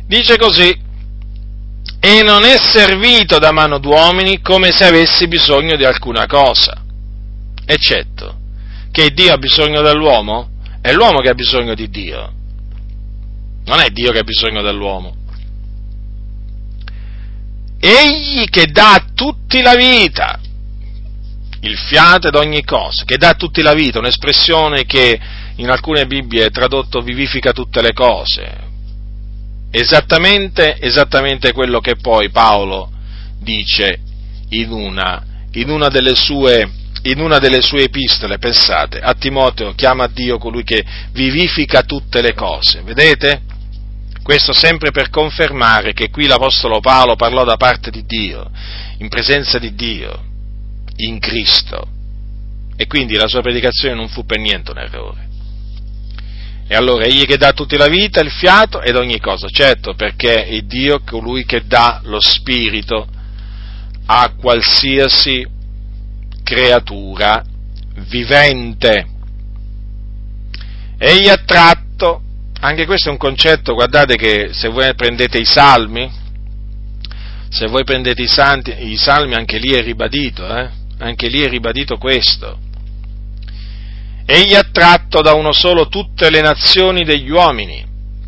[0.07, 0.85] Dice così,
[2.08, 6.82] e non è servito da mano d'uomini come se avesse bisogno di alcuna cosa,
[7.66, 8.36] eccetto
[8.91, 10.49] che Dio ha bisogno dell'uomo,
[10.80, 12.32] è l'uomo che ha bisogno di Dio,
[13.66, 15.16] non è Dio che ha bisogno dell'uomo.
[17.78, 20.39] Egli che dà a tutti la vita,
[21.60, 25.20] il fiato ed ogni cosa, che dà a tutti la vita, un'espressione che
[25.58, 28.66] in alcune Bibbie è tradotto vivifica tutte le cose,
[29.70, 32.91] Esattamente, esattamente quello che poi Paolo
[33.39, 33.99] dice
[34.49, 36.70] in una, in una, delle, sue,
[37.03, 42.34] in una delle sue epistole, pensate, a Timoteo chiama Dio colui che vivifica tutte le
[42.34, 43.41] cose, vedete?
[44.24, 48.49] Questo sempre per confermare che qui l'Apostolo Paolo parlò da parte di Dio,
[48.97, 50.24] in presenza di Dio,
[50.97, 51.88] in Cristo,
[52.76, 55.26] e quindi la sua predicazione non fu per niente un errore.
[56.70, 59.93] E allora egli che dà a tutti la vita, il fiato ed ogni cosa, certo,
[59.93, 63.07] perché è Dio colui che dà lo spirito
[64.07, 65.47] a qualsiasi
[66.43, 67.41] creatura
[68.09, 69.07] vivente.
[70.97, 72.22] Egli ha tratto,
[72.59, 76.11] anche questo è un concetto, guardate che se voi prendete i salmi,
[77.47, 80.70] se voi prendete i, santi, i salmi anche lì è ribadito, eh?
[80.97, 82.65] anche lì è ribadito questo
[84.30, 87.86] Egli ha tratto da uno solo tutte le nazioni degli uomini,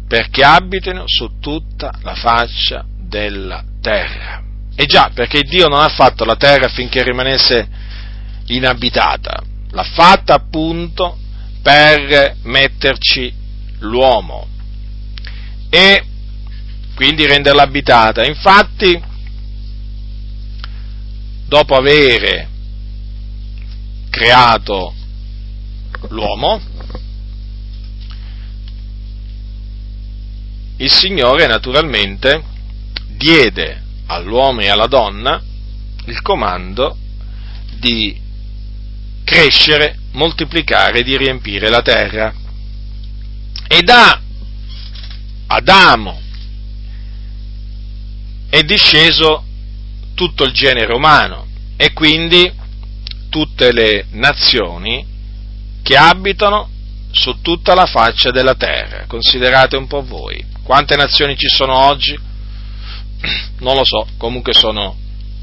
[0.07, 4.41] perché abitino su tutta la faccia della terra.
[4.75, 7.67] E già, perché Dio non ha fatto la terra affinché rimanesse
[8.45, 11.17] inabitata, l'ha fatta appunto
[11.61, 13.33] per metterci
[13.79, 14.47] l'uomo
[15.69, 16.03] e
[16.95, 18.23] quindi renderla abitata.
[18.25, 19.03] Infatti,
[21.45, 22.47] dopo avere
[24.09, 24.93] creato
[26.07, 26.61] l'uomo,
[30.77, 32.41] il Signore naturalmente
[33.07, 35.41] diede all'uomo e alla donna
[36.05, 36.97] il comando
[37.77, 38.19] di
[39.23, 42.33] crescere, moltiplicare, di riempire la terra.
[43.67, 44.21] E da
[45.47, 46.21] Adamo
[48.49, 49.43] è disceso
[50.15, 51.45] tutto il genere umano
[51.77, 52.51] e quindi
[53.29, 55.05] tutte le nazioni
[55.81, 56.69] che abitano
[57.11, 59.05] su tutta la faccia della terra.
[59.07, 60.45] Considerate un po' voi.
[60.63, 62.17] Quante nazioni ci sono oggi?
[63.59, 64.95] Non lo so, comunque sono,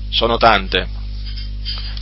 [0.09, 0.89] sono tante.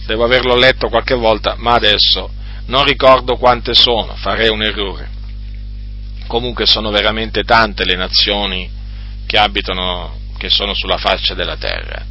[0.07, 2.31] Devo averlo letto qualche volta, ma adesso
[2.67, 5.11] non ricordo quante sono, farei un errore.
[6.27, 8.71] Comunque sono veramente tante le nazioni
[9.27, 12.05] che abitano, che sono sulla faccia della terra.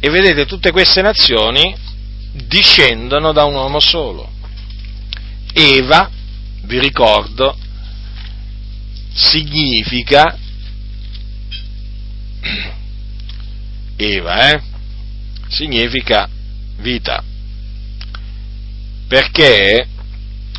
[0.00, 1.74] E vedete, tutte queste nazioni
[2.32, 4.30] discendono da un uomo solo.
[5.60, 6.08] Eva,
[6.62, 7.56] vi ricordo,
[9.12, 10.38] significa
[13.96, 14.62] Eva, eh?
[15.48, 16.28] Significa
[16.76, 17.24] vita.
[19.08, 19.88] Perché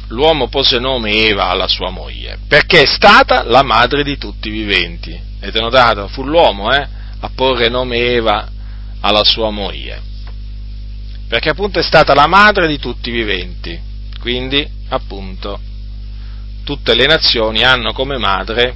[0.07, 2.39] l'uomo pose nome Eva alla sua moglie?
[2.49, 5.17] Perché è stata la madre di tutti i viventi.
[5.39, 6.09] Avete notato?
[6.09, 6.85] Fu l'uomo, eh?
[7.21, 8.51] A porre nome Eva
[8.99, 10.01] alla sua moglie.
[11.29, 13.87] Perché appunto è stata la madre di tutti i viventi.
[14.19, 15.59] Quindi appunto,
[16.63, 18.75] tutte le nazioni hanno come madre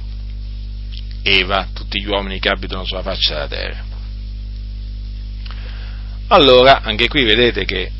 [1.22, 3.84] Eva, tutti gli uomini che abitano sulla faccia della terra.
[6.28, 7.90] allora anche qui vedete che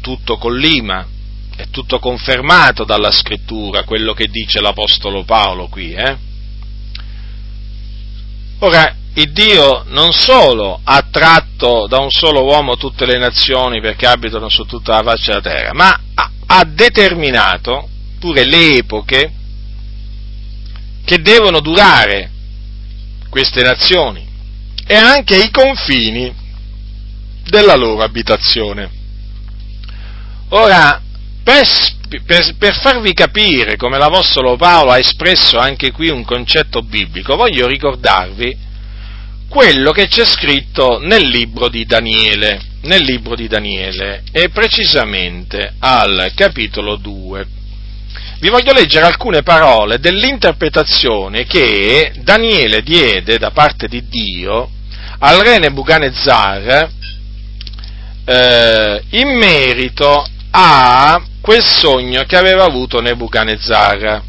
[0.00, 1.06] tutto collima,
[1.54, 5.92] è tutto confermato dalla scrittura, quello che dice l'Apostolo Paolo qui.
[5.92, 6.16] Eh?
[8.60, 14.06] Ora, il Dio non solo ha tratto da un solo uomo tutte le nazioni perché
[14.06, 17.88] abitano su tutta la faccia della terra, ma ha, ha determinato
[18.18, 19.32] pure le epoche
[21.04, 22.28] che devono durare
[23.28, 24.26] queste nazioni
[24.84, 26.34] e anche i confini
[27.48, 28.90] della loro abitazione.
[30.48, 31.00] Ora,
[31.44, 31.68] per,
[32.24, 37.68] per, per, farvi capire come l'Apostolo Paolo ha espresso anche qui un concetto biblico, voglio
[37.68, 38.68] ricordarvi
[39.50, 46.30] quello che c'è scritto nel libro di Daniele, nel libro di Daniele e precisamente al
[46.36, 47.46] capitolo 2.
[48.38, 54.70] Vi voglio leggere alcune parole dell'interpretazione che Daniele diede da parte di Dio
[55.18, 56.88] al re Nebuchadnezzar
[58.24, 64.28] eh, in merito a quel sogno che aveva avuto Nebuchadnezzar.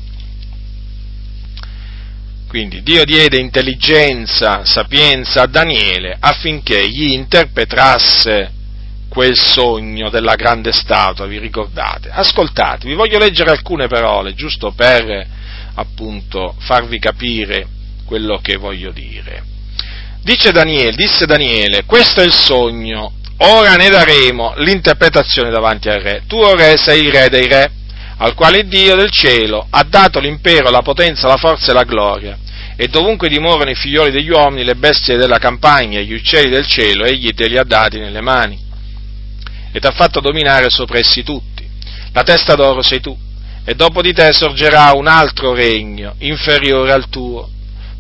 [2.52, 8.52] Quindi Dio diede intelligenza, sapienza a Daniele affinché gli interpretasse
[9.08, 12.10] quel sogno della grande statua, vi ricordate?
[12.12, 15.26] Ascoltate, vi voglio leggere alcune parole, giusto per
[15.76, 17.66] appunto farvi capire
[18.06, 19.43] quello che voglio dire.
[20.22, 26.24] Dice Daniele, disse Daniele, questo è il sogno Ora ne daremo l'interpretazione davanti al re.
[26.28, 27.72] Tu, o re, sei il re dei re,
[28.22, 32.38] al quale Dio del cielo ha dato l'impero, la potenza, la forza e la gloria.
[32.76, 36.66] E dovunque dimorano i figlioli degli uomini, le bestie della campagna e gli uccelli del
[36.66, 38.60] cielo, egli te li ha dati nelle mani.
[39.72, 41.68] E ti ha fatto dominare sopra essi tutti.
[42.14, 43.16] La testa d'oro sei tu.
[43.64, 47.50] E dopo di te sorgerà un altro regno, inferiore al tuo.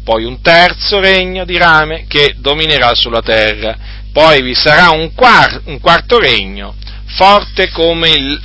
[0.03, 3.77] Poi un terzo regno di rame che dominerà sulla terra
[4.11, 8.41] poi vi sarà un, quar- un quarto regno, forte come il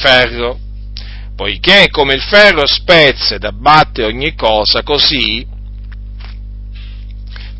[0.00, 0.58] ferro,
[1.38, 5.46] poiché come il ferro spezza ed abbatte ogni cosa, così,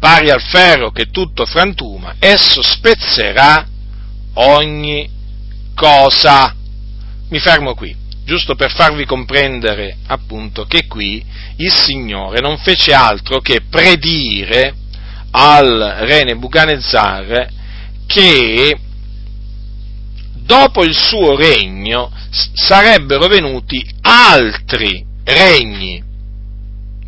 [0.01, 3.65] pari al ferro che tutto frantuma, esso spezzerà
[4.35, 5.09] ogni
[5.77, 6.53] cosa.
[7.29, 11.25] Mi fermo qui, giusto per farvi comprendere appunto che qui
[11.59, 14.75] il Signore non fece altro che predire
[15.31, 17.47] al re Nebuchadnezzar
[18.09, 18.77] che
[20.49, 22.11] dopo il suo regno
[22.55, 26.03] sarebbero venuti altri regni.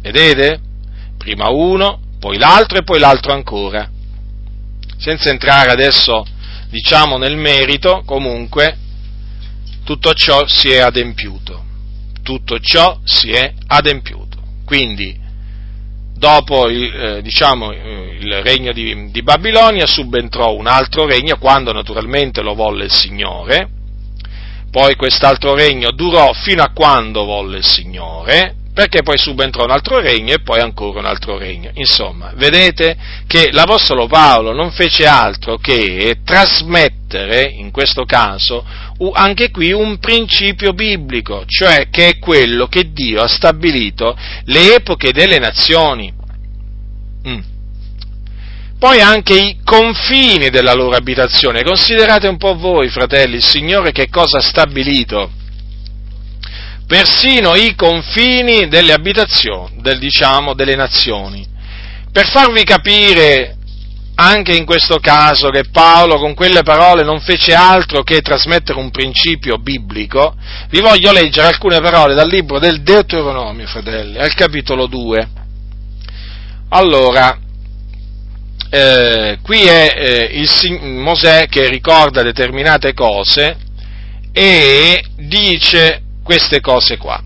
[0.03, 0.61] Vedete?
[1.17, 3.91] Prima uno, poi l'altro e poi l'altro ancora.
[4.99, 6.23] Senza entrare adesso,
[6.69, 8.77] diciamo, nel merito, comunque,
[9.85, 11.65] tutto ciò si è adempiuto.
[12.23, 14.37] Tutto ciò si è adempiuto.
[14.67, 15.19] Quindi,
[16.21, 22.55] dopo eh, diciamo, il regno di, di, Babilonia subentrò un altro regno quando naturalmente lo
[22.55, 23.69] volle il Signore,
[24.71, 29.99] poi quest'altro regno durò fino a quando volle il Signore, perché poi subentrò un altro
[29.99, 31.71] regno e poi ancora un altro regno.
[31.75, 32.97] Insomma, vedete
[33.27, 38.65] che l'Apostolo Paolo non fece altro che trasmettere, in questo caso,
[39.13, 45.13] anche qui un principio biblico, cioè che è quello che Dio ha stabilito le epoche
[45.13, 46.13] delle nazioni.
[47.27, 47.41] Mm.
[48.79, 51.63] Poi anche i confini della loro abitazione.
[51.63, 55.33] Considerate un po' voi, fratelli, il Signore che cosa ha stabilito
[56.91, 61.47] persino i confini delle abitazioni, del, diciamo, delle nazioni.
[62.11, 63.57] Per farvi capire
[64.17, 68.91] anche in questo caso che Paolo con quelle parole non fece altro che trasmettere un
[68.91, 70.35] principio biblico,
[70.71, 75.29] vi voglio leggere alcune parole dal libro del Deuteronomio, fratelli, al capitolo 2.
[76.71, 77.39] Allora,
[78.69, 83.57] eh, qui è eh, il Mosè che ricorda determinate cose
[84.33, 87.21] e dice queste cose qua.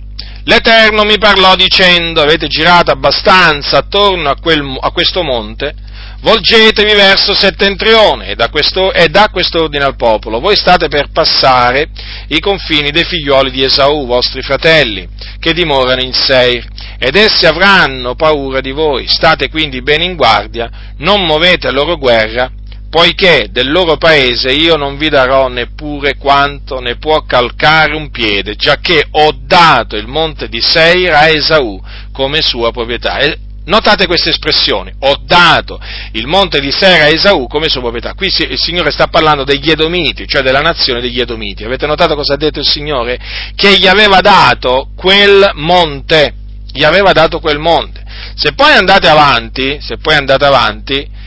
[0.44, 5.74] L'Eterno mi parlò dicendo, avete girato abbastanza attorno a, quel, a questo monte,
[6.20, 10.40] volgetevi verso settentrione e da, questo, e da quest'ordine al popolo.
[10.40, 11.88] Voi state per passare
[12.28, 15.06] i confini dei figlioli di Esaù, vostri fratelli,
[15.38, 16.66] che dimorano in Seir,
[16.98, 19.06] ed essi avranno paura di voi.
[19.06, 22.50] State quindi bene in guardia, non muovete loro guerra,
[22.94, 28.54] poiché del loro paese io non vi darò neppure quanto ne può calcare un piede,
[28.54, 31.82] giacché ho dato il monte di Seir a Esaù
[32.12, 33.18] come sua proprietà.
[33.18, 35.80] E notate questa espressione, ho dato
[36.12, 38.14] il monte di Seir a Esaù come sua proprietà.
[38.14, 41.64] Qui il Signore sta parlando degli Edomiti, cioè della nazione degli Edomiti.
[41.64, 43.18] Avete notato cosa ha detto il Signore?
[43.56, 46.32] Che gli aveva dato quel monte,
[46.70, 48.04] gli aveva dato quel monte.
[48.36, 51.22] Se poi andate avanti, se poi andate avanti,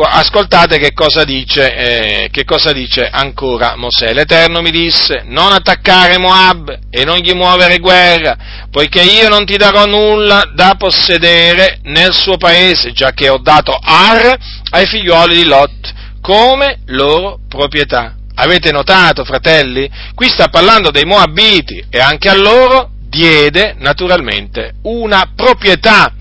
[0.00, 4.12] ascoltate che cosa, dice, eh, che cosa dice ancora Mosè.
[4.12, 8.36] L'Eterno mi disse, non attaccare Moab e non gli muovere guerra,
[8.70, 13.78] poiché io non ti darò nulla da possedere nel suo paese, già che ho dato
[13.80, 14.38] Ar
[14.70, 18.14] ai figlioli di Lot come loro proprietà.
[18.34, 19.90] Avete notato, fratelli?
[20.14, 26.14] Qui sta parlando dei Moabiti e anche a loro diede naturalmente una proprietà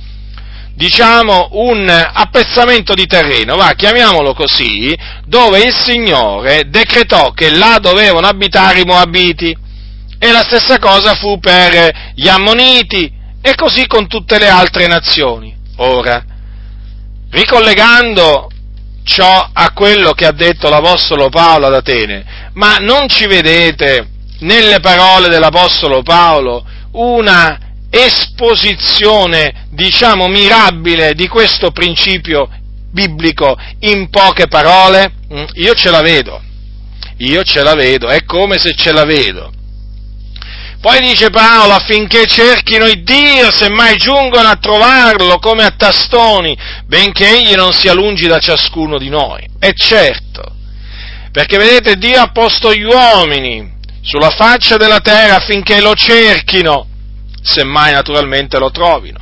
[0.82, 8.26] diciamo, un appezzamento di terreno, va, chiamiamolo così, dove il Signore decretò che là dovevano
[8.26, 9.56] abitare i Moabiti.
[10.18, 13.12] E la stessa cosa fu per gli Ammoniti
[13.44, 15.56] e così con tutte le altre nazioni.
[15.78, 16.24] Ora,
[17.30, 18.50] ricollegando
[19.04, 24.08] ciò a quello che ha detto l'Apostolo Paolo ad Atene, ma non ci vedete
[24.40, 32.50] nelle parole dell'Apostolo Paolo una esposizione, diciamo, mirabile di questo principio
[32.92, 35.12] biblico in poche parole?
[35.32, 36.42] Mm, io ce la vedo,
[37.18, 39.52] io ce la vedo, è come se ce la vedo.
[40.80, 46.58] Poi dice Paolo affinché cerchino il Dio, se mai giungono a trovarlo come a tastoni,
[46.88, 49.48] benché egli non sia lungi da ciascuno di noi.
[49.60, 50.42] E certo,
[51.32, 53.72] perché vedete Dio ha posto gli uomini
[54.02, 56.88] sulla faccia della terra affinché lo cerchino
[57.42, 59.20] semmai naturalmente lo trovino,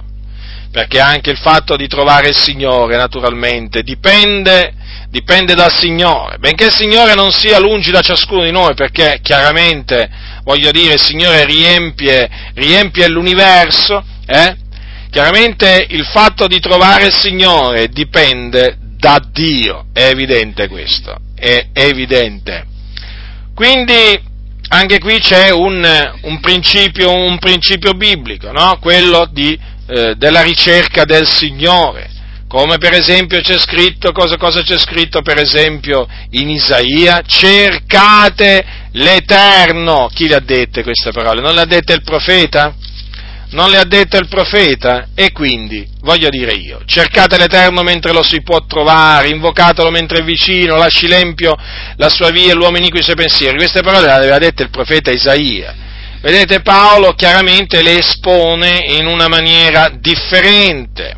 [0.71, 4.73] perché anche il fatto di trovare il Signore naturalmente dipende,
[5.09, 10.09] dipende dal Signore, benché il Signore non sia lungi da ciascuno di noi, perché chiaramente,
[10.43, 14.55] voglio dire, il Signore riempie, riempie l'universo, eh?
[15.09, 22.65] chiaramente il fatto di trovare il Signore dipende da Dio, è evidente questo, è evidente.
[23.55, 24.27] Quindi
[24.69, 25.83] anche qui c'è un,
[26.21, 28.77] un, principio, un principio, biblico, no?
[28.79, 29.57] quello di,
[29.87, 32.09] eh, della ricerca del Signore,
[32.47, 37.21] come per esempio c'è scritto, cosa, cosa c'è scritto per esempio in Isaia?
[37.25, 40.09] Cercate l'Eterno.
[40.11, 41.41] Chi le ha dette queste parole?
[41.41, 42.73] Non le ha dette il profeta?
[43.51, 45.07] Non le ha dette il profeta?
[45.15, 50.23] E quindi, voglio dire io, cercate l'Eterno mentre lo si può trovare, invocatelo mentre è
[50.23, 51.55] vicino, lasci l'empio
[51.95, 53.57] la sua via e l'uomo iniqui i suoi pensieri.
[53.57, 55.75] Queste parole le aveva dette il profeta Isaia.
[56.21, 61.15] Vedete, Paolo chiaramente le espone in una maniera differente,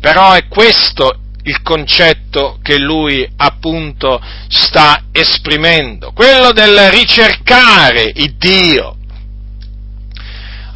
[0.00, 8.96] però è questo il concetto che lui appunto sta esprimendo, quello del ricercare il Dio,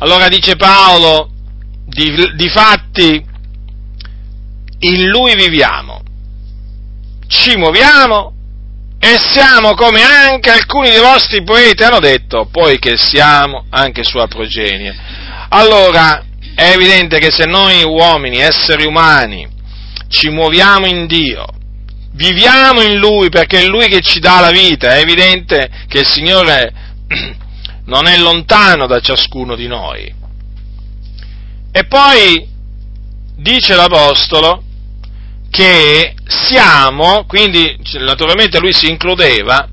[0.03, 1.31] allora dice Paolo,
[1.87, 3.25] di, di fatti,
[4.81, 6.03] in lui viviamo,
[7.29, 8.33] ci muoviamo
[8.99, 14.93] e siamo come anche alcuni dei vostri poeti hanno detto, poiché siamo anche sua progenie.
[15.51, 16.25] Allora,
[16.57, 19.49] è evidente che se noi uomini, esseri umani,
[20.09, 21.47] ci muoviamo in Dio,
[22.15, 26.07] viviamo in Lui perché è Lui che ci dà la vita, è evidente che il
[26.09, 26.73] Signore
[27.87, 30.15] non è lontano da ciascuno di noi.
[31.73, 32.47] E poi
[33.37, 34.63] dice l'Apostolo
[35.51, 39.69] che siamo, quindi naturalmente lui si includeva,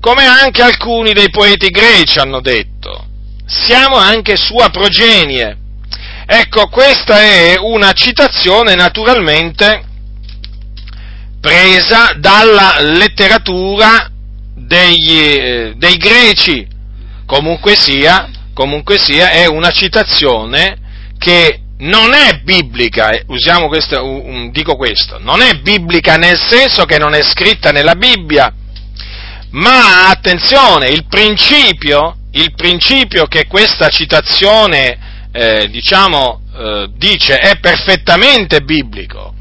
[0.00, 3.06] come anche alcuni dei poeti greci hanno detto,
[3.46, 5.58] siamo anche sua progenie.
[6.26, 9.84] Ecco, questa è una citazione naturalmente
[11.40, 14.10] presa dalla letteratura
[14.54, 16.66] degli, eh, dei greci,
[17.34, 20.78] comunque sia, comunque sia, è una citazione
[21.18, 24.22] che non è biblica, eh, questo,
[24.52, 28.54] dico questo, non è biblica nel senso che non è scritta nella Bibbia,
[29.50, 38.60] ma attenzione, il principio, il principio che questa citazione, eh, diciamo, eh, dice è perfettamente
[38.60, 39.33] biblico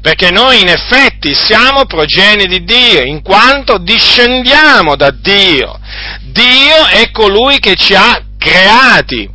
[0.00, 5.78] perché noi in effetti siamo progenie di Dio, in quanto discendiamo da Dio.
[6.22, 9.28] Dio è colui che ci ha creati.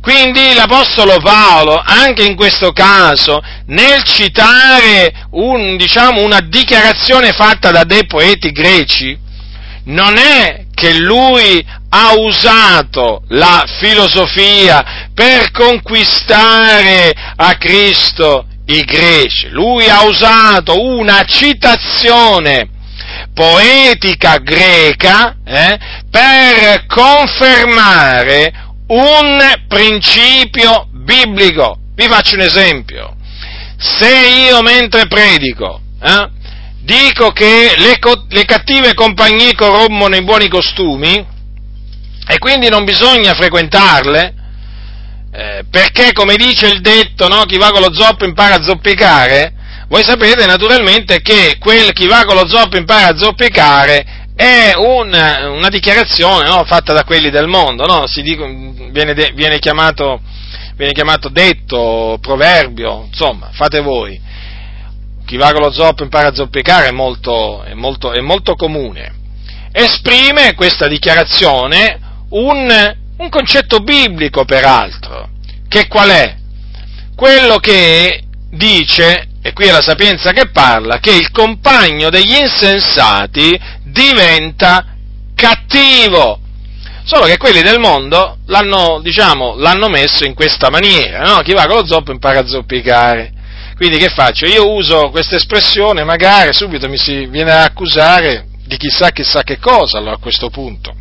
[0.00, 7.84] Quindi l'Apostolo Paolo, anche in questo caso, nel citare un, diciamo, una dichiarazione fatta da
[7.84, 9.16] dei poeti greci,
[9.84, 19.88] non è che lui ha usato la filosofia per conquistare a Cristo i greci, lui
[19.88, 22.68] ha usato una citazione
[23.34, 25.78] poetica greca eh,
[26.10, 28.52] per confermare
[28.88, 31.78] un principio biblico.
[31.94, 33.16] Vi faccio un esempio.
[33.78, 34.08] Se
[34.48, 36.28] io mentre predico eh,
[36.82, 41.26] dico che le, co- le cattive compagnie corrompono i buoni costumi
[42.26, 44.34] e quindi non bisogna frequentarle,
[45.34, 49.54] eh, perché come dice il detto, no, chi va con lo zoppo impara a zoppicare,
[49.88, 54.04] voi sapete naturalmente che quel chi va con lo zoppo impara a zoppicare
[54.36, 58.04] è un, una dichiarazione no, fatta da quelli del mondo, no?
[58.22, 58.44] dico,
[58.90, 60.20] viene, de, viene, chiamato,
[60.76, 64.20] viene, chiamato, detto, proverbio, insomma, fate voi.
[65.24, 69.14] Chi va con lo zoppo impara a zoppicare è molto, è molto, è molto comune.
[69.72, 71.98] Esprime questa dichiarazione
[72.30, 75.30] un, un concetto biblico, peraltro,
[75.68, 76.36] che qual è?
[77.14, 83.58] Quello che dice, e qui è la sapienza che parla, che il compagno degli insensati
[83.84, 84.96] diventa
[85.36, 86.40] cattivo.
[87.04, 91.38] Solo che quelli del mondo l'hanno, diciamo, l'hanno messo in questa maniera, no?
[91.38, 93.32] Chi va con lo zoppo impara a zoppicare.
[93.76, 94.46] Quindi che faccio?
[94.46, 99.58] Io uso questa espressione, magari subito mi si viene a accusare di chissà chissà che
[99.58, 100.94] cosa allora a questo punto.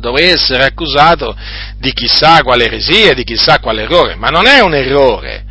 [0.00, 1.36] Dovrei essere accusato
[1.78, 5.44] di chissà quale eresia, di chissà quale errore, ma non è un errore,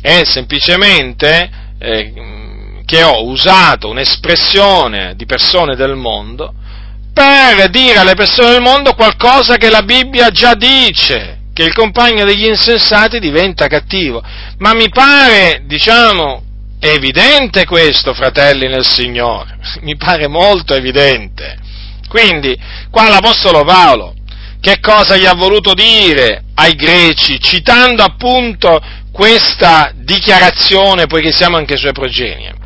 [0.00, 6.54] è semplicemente eh, che ho usato un'espressione di persone del mondo
[7.12, 12.24] per dire alle persone del mondo qualcosa che la Bibbia già dice, che il compagno
[12.24, 14.22] degli insensati diventa cattivo.
[14.58, 16.42] Ma mi pare, diciamo,
[16.80, 21.58] evidente questo, fratelli nel Signore, mi pare molto evidente.
[22.12, 22.54] Quindi,
[22.90, 24.12] qua l'Apostolo Paolo,
[24.60, 28.78] che cosa gli ha voluto dire ai greci, citando appunto
[29.10, 32.60] questa dichiarazione, poiché siamo anche sue progenie?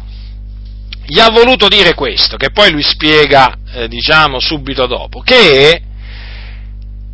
[1.09, 5.80] gli ha voluto dire questo, che poi lui spiega, eh, diciamo, subito dopo, che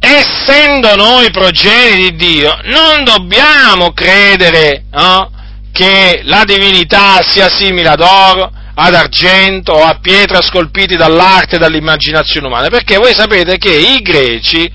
[0.00, 5.30] essendo noi progeni di Dio, non dobbiamo credere no,
[5.70, 11.58] che la divinità sia simile ad oro, ad argento o a pietra scolpiti dall'arte e
[11.58, 14.70] dall'immaginazione umana, perché voi sapete che i greci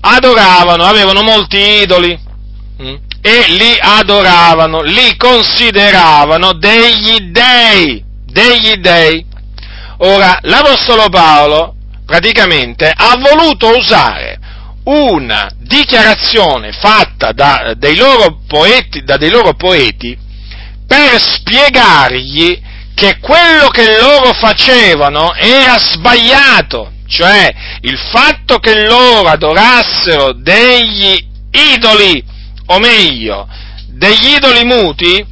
[0.00, 2.18] adoravano, avevano molti idoli
[2.78, 9.24] mh, hm, e li adoravano, li consideravano degli dei degli dei.
[9.98, 11.74] Ora, l'Apostolo Paolo
[12.06, 14.38] praticamente ha voluto usare
[14.84, 20.16] una dichiarazione fatta da dei loro poeti, da dei loro poeti
[20.86, 22.66] per spiegargli
[22.98, 27.48] che quello che loro facevano era sbagliato, cioè
[27.82, 31.16] il fatto che loro adorassero degli
[31.52, 32.24] idoli,
[32.66, 33.46] o meglio,
[33.86, 35.24] degli idoli muti,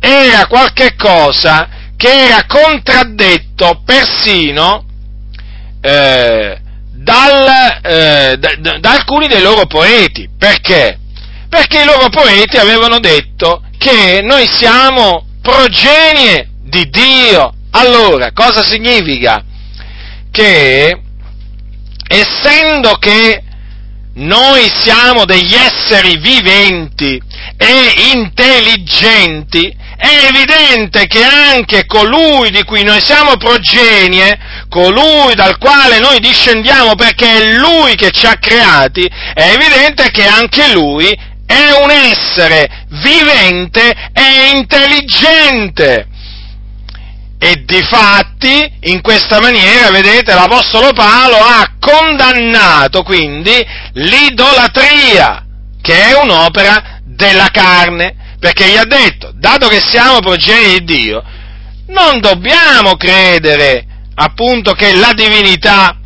[0.00, 4.84] era qualche cosa che era contraddetto persino
[5.80, 6.58] eh,
[6.92, 10.28] dal, eh, da, da, alcuni dei loro poeti.
[10.36, 10.98] Perché?
[11.48, 17.52] Perché i loro poeti avevano detto che noi siamo progenie di Dio.
[17.70, 19.42] Allora, cosa significa?
[20.30, 21.00] Che
[22.08, 23.42] essendo che
[24.14, 27.20] noi siamo degli esseri viventi
[27.56, 34.38] e intelligenti, è evidente che anche colui di cui noi siamo progenie,
[34.68, 40.26] colui dal quale noi discendiamo perché è lui che ci ha creati, è evidente che
[40.26, 41.08] anche lui
[41.46, 46.08] è un essere vivente e intelligente.
[47.38, 53.52] E di fatti, in questa maniera, vedete, l'Apostolo Paolo ha condannato quindi
[53.92, 55.44] l'idolatria,
[55.82, 58.24] che è un'opera della carne.
[58.38, 61.22] Perché gli ha detto, dato che siamo progenie di Dio,
[61.88, 63.84] non dobbiamo credere
[64.14, 65.96] appunto che la divinità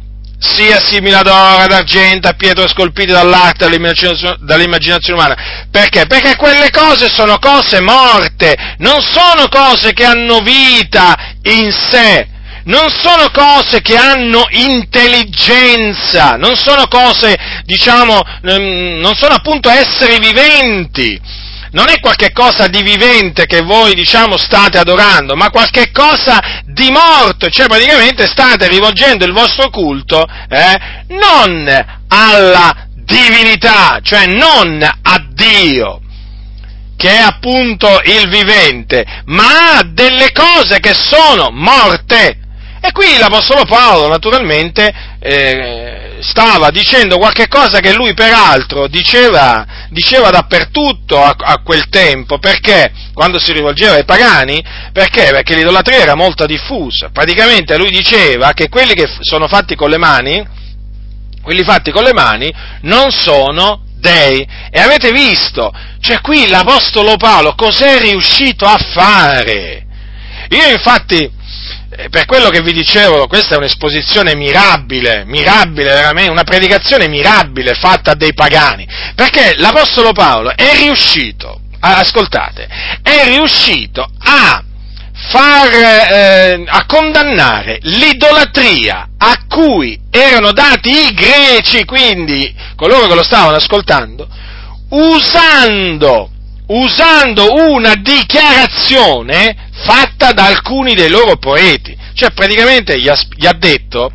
[0.41, 5.67] sia simile ad oro, ad argento, a pietre scolpite dall'arte, dall'immaginazione umana.
[5.71, 6.07] Perché?
[6.07, 12.27] Perché quelle cose sono cose morte, non sono cose che hanno vita in sé,
[12.65, 21.21] non sono cose che hanno intelligenza, non sono cose, diciamo, non sono appunto esseri viventi
[21.73, 26.91] non è qualche cosa di vivente che voi, diciamo, state adorando, ma qualche cosa di
[26.91, 31.69] morto, cioè praticamente state rivolgendo il vostro culto eh, non
[32.09, 36.01] alla divinità, cioè non a Dio,
[36.97, 42.40] che è appunto il vivente, ma a delle cose che sono morte.
[42.83, 50.31] E qui l'Apostolo Paolo, naturalmente, eh, stava dicendo qualche cosa che lui peraltro diceva, diceva
[50.31, 55.29] dappertutto a, a, quel tempo, perché quando si rivolgeva ai pagani, perché?
[55.31, 57.11] Perché l'idolatria era molto diffusa.
[57.13, 60.49] Praticamente lui diceva che quelli che sono fatti con le mani,
[61.43, 62.51] quelli fatti con le mani
[62.83, 64.47] non sono dei.
[64.71, 65.71] E avete visto?
[66.01, 69.89] Cioè qui l'Apostolo Paolo cos'è riuscito a fare?
[70.51, 71.31] Io infatti
[71.93, 77.75] eh, per quello che vi dicevo, questa è un'esposizione mirabile, mirabile veramente, una predicazione mirabile
[77.75, 82.69] fatta a dei pagani, perché l'Apostolo Paolo è riuscito ascoltate,
[83.03, 84.63] è riuscito a
[85.31, 93.23] far, eh, a condannare l'idolatria a cui erano dati i greci, quindi coloro che lo
[93.23, 94.29] stavano ascoltando,
[94.91, 96.31] usando,
[96.71, 101.97] usando una dichiarazione fatta da alcuni dei loro poeti.
[102.15, 104.11] Cioè praticamente gli ha, gli ha detto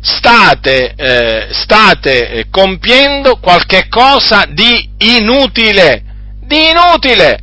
[0.00, 6.02] state, eh, state eh, compiendo qualche cosa di inutile,
[6.40, 7.40] di inutile,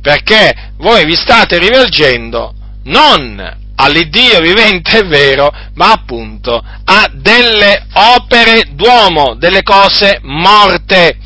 [0.00, 8.68] perché voi vi state rivolgendo non all'Iddio vivente e vero, ma appunto a delle opere
[8.72, 11.16] d'uomo, delle cose morte.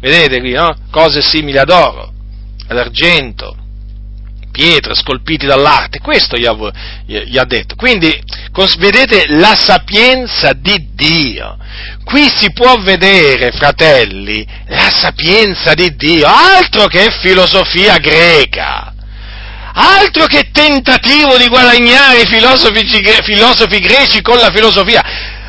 [0.00, 0.74] Vedete qui, no?
[0.90, 2.11] Cose simili ad oro,
[2.72, 3.56] ad argento,
[4.50, 6.54] pietre scolpiti dall'arte, questo gli ha,
[7.06, 7.74] gli ha detto.
[7.74, 8.22] Quindi
[8.78, 11.56] vedete la sapienza di Dio.
[12.04, 18.92] Qui si può vedere, fratelli, la sapienza di Dio, altro che filosofia greca,
[19.72, 22.86] altro che tentativo di guadagnare i filosofi,
[23.22, 25.02] filosofi greci con la filosofia,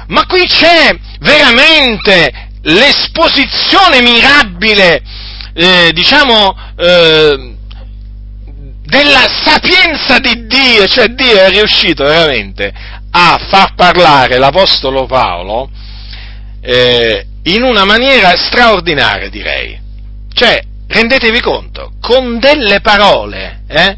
[0.08, 5.02] ma qui c'è veramente l'esposizione mirabile,
[5.54, 7.56] eh, diciamo, eh,
[8.84, 12.74] della sapienza di Dio, cioè Dio è riuscito veramente
[13.12, 15.70] a far parlare l'Apostolo Paolo
[16.62, 19.80] eh, in una maniera straordinaria, direi.
[20.34, 23.96] Cioè, rendetevi conto, con delle parole, eh,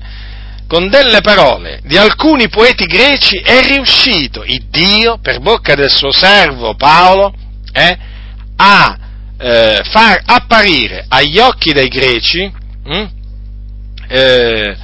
[0.67, 6.11] con delle parole di alcuni poeti greci è riuscito il Dio, per bocca del suo
[6.11, 7.33] servo Paolo,
[7.71, 7.97] eh,
[8.57, 8.97] a
[9.37, 12.51] eh, far apparire agli occhi dei greci
[12.83, 13.07] hm,
[14.07, 14.77] eh,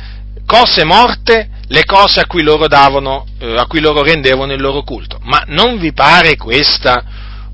[0.46, 5.20] cose morte le cose a cui davano, eh, a cui loro rendevano il loro culto.
[5.24, 7.04] Ma non vi pare questa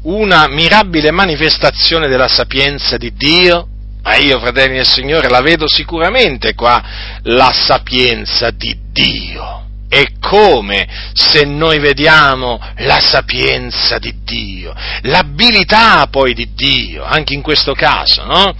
[0.03, 3.67] una mirabile manifestazione della sapienza di Dio?
[4.01, 6.81] Ma io, fratelli del Signore, la vedo sicuramente qua,
[7.23, 9.66] la sapienza di Dio.
[9.89, 14.73] E come se noi vediamo la sapienza di Dio,
[15.03, 18.55] l'abilità poi di Dio, anche in questo caso, no?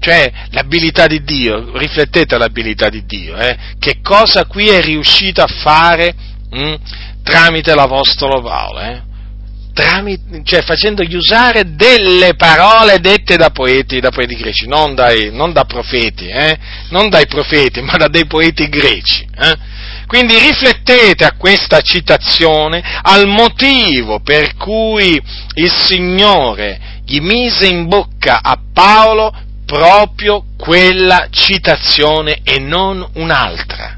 [0.00, 3.56] cioè l'abilità di Dio, riflettete l'abilità di Dio, eh?
[3.78, 6.14] che cosa qui è riuscito a fare
[6.50, 6.76] mh, hm,
[7.22, 9.02] tramite l'Apostolo Paolo, eh?
[9.74, 15.52] tramite, cioè facendogli usare delle parole dette da poeti, da poeti greci, non, dai, non
[15.52, 16.58] da profeti, eh?
[16.88, 19.26] non dai profeti, ma da dei poeti greci.
[19.36, 19.56] Eh?
[20.10, 25.22] Quindi riflettete a questa citazione, al motivo per cui
[25.54, 29.32] il Signore gli mise in bocca a Paolo
[29.64, 33.96] proprio quella citazione e non un'altra,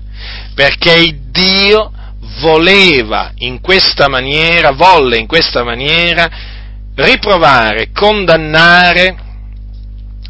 [0.54, 1.90] perché Dio
[2.40, 6.28] voleva in questa maniera, volle in questa maniera
[6.94, 9.16] riprovare, condannare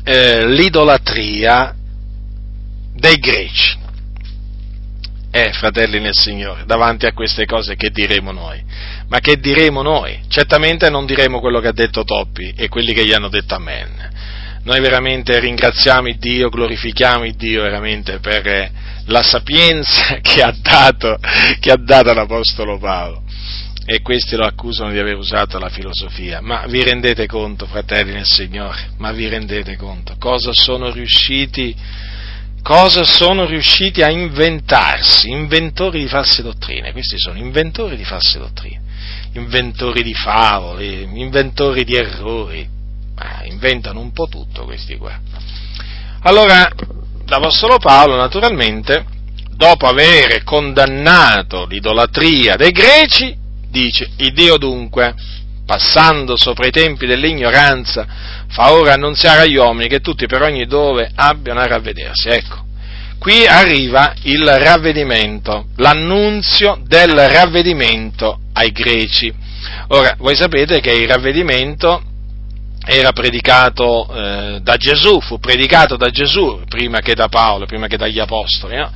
[0.04, 1.74] eh, l'idolatria
[2.94, 3.80] dei greci.
[5.34, 8.62] Eh, fratelli nel Signore, davanti a queste cose che diremo noi?
[9.08, 10.20] Ma che diremo noi?
[10.28, 14.10] Certamente non diremo quello che ha detto Toppi e quelli che gli hanno detto Amen
[14.64, 18.70] noi veramente ringraziamo Dio, glorifichiamo Dio veramente per
[19.06, 21.18] la sapienza che ha dato,
[21.58, 23.24] che ha dato l'Apostolo Paolo.
[23.84, 26.40] E questi lo accusano di aver usato la filosofia.
[26.40, 28.90] Ma vi rendete conto, fratelli nel Signore?
[28.98, 31.74] Ma vi rendete conto cosa sono riusciti,
[32.62, 35.30] cosa sono riusciti a inventarsi?
[35.30, 36.92] Inventori di false dottrine.
[36.92, 38.80] Questi sono inventori di false dottrine,
[39.34, 42.80] inventori di favole, inventori di errori
[43.24, 45.16] Ah, inventano un po' tutto questi qua.
[46.22, 46.68] Allora,
[47.26, 49.04] l'Apostolo Paolo, naturalmente,
[49.50, 53.36] dopo aver condannato l'idolatria dei greci,
[53.68, 55.14] dice, il Dio dunque,
[55.64, 58.06] passando sopra i tempi dell'ignoranza,
[58.48, 62.28] fa ora annunziare agli uomini che tutti per ogni dove abbiano a ravvedersi.
[62.28, 62.64] Ecco,
[63.18, 69.32] qui arriva il ravvedimento, l'annunzio del ravvedimento ai greci.
[69.88, 72.02] Ora, voi sapete che il ravvedimento
[72.84, 77.96] era predicato eh, da Gesù, fu predicato da Gesù prima che da Paolo, prima che
[77.96, 78.76] dagli apostoli.
[78.76, 78.90] No?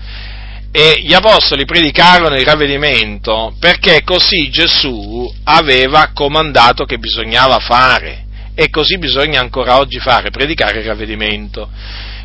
[0.79, 8.26] E gli apostoli predicarono il ravvedimento perché così Gesù aveva comandato che bisognava fare
[8.59, 11.69] e così bisogna ancora oggi fare, predicare il ravvedimento.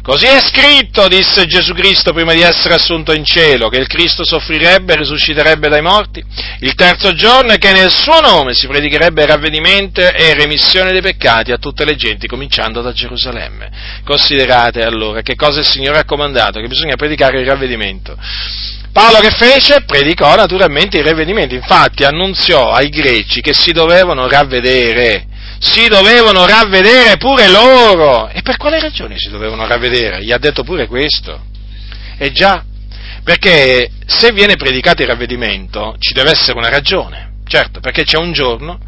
[0.02, 4.26] Così è scritto, disse Gesù Cristo prima di essere assunto in cielo, che il Cristo
[4.26, 6.24] soffrirebbe e risusciterebbe dai morti
[6.62, 11.52] il terzo giorno e che nel suo nome si predicherebbe ravvedimento e remissione dei peccati
[11.52, 13.70] a tutte le genti, cominciando da Gerusalemme.
[14.04, 18.18] Considerate allora che cosa il Signore ha comandato, che bisogna predicare il ravvedimento.
[18.92, 19.84] Paolo che fece?
[19.86, 25.28] Predicò naturalmente il ravvedimento, infatti annunziò ai greci che si dovevano ravvedere
[25.62, 28.30] si dovevano ravvedere pure loro.
[28.30, 30.24] E per quale ragione si dovevano ravvedere?
[30.24, 31.39] Gli ha detto pure questo.
[32.18, 32.66] E già,
[33.24, 38.32] perché se viene predicato il ravvedimento ci deve essere una ragione, certo, perché c'è un
[38.32, 38.80] giorno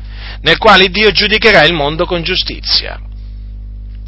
[0.42, 3.00] nel quale Dio giudicherà il mondo con giustizia.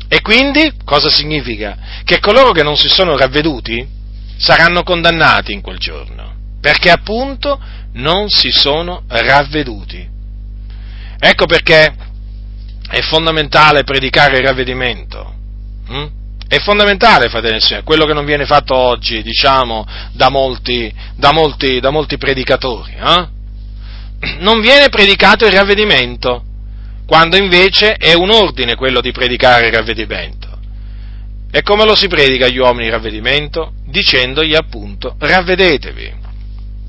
[0.08, 1.78] E quindi cosa significa?
[2.04, 3.88] Che coloro che non si sono ravveduti
[4.38, 7.60] saranno condannati in quel giorno, perché appunto
[7.94, 10.14] non si sono ravveduti.
[11.20, 12.05] Ecco perché
[12.90, 15.34] è fondamentale predicare il ravvedimento.
[15.88, 16.06] Hm?
[16.48, 21.32] È fondamentale, fratelli e signori, quello che non viene fatto oggi, diciamo, da molti, da
[21.32, 22.94] molti, da molti predicatori.
[22.94, 23.28] Eh?
[24.40, 26.44] Non viene predicato il ravvedimento,
[27.08, 30.46] quando invece è un ordine quello di predicare il ravvedimento.
[31.52, 33.74] E come lo si predica agli uomini il ravvedimento?
[33.86, 36.24] Dicendogli appunto ravvedetevi.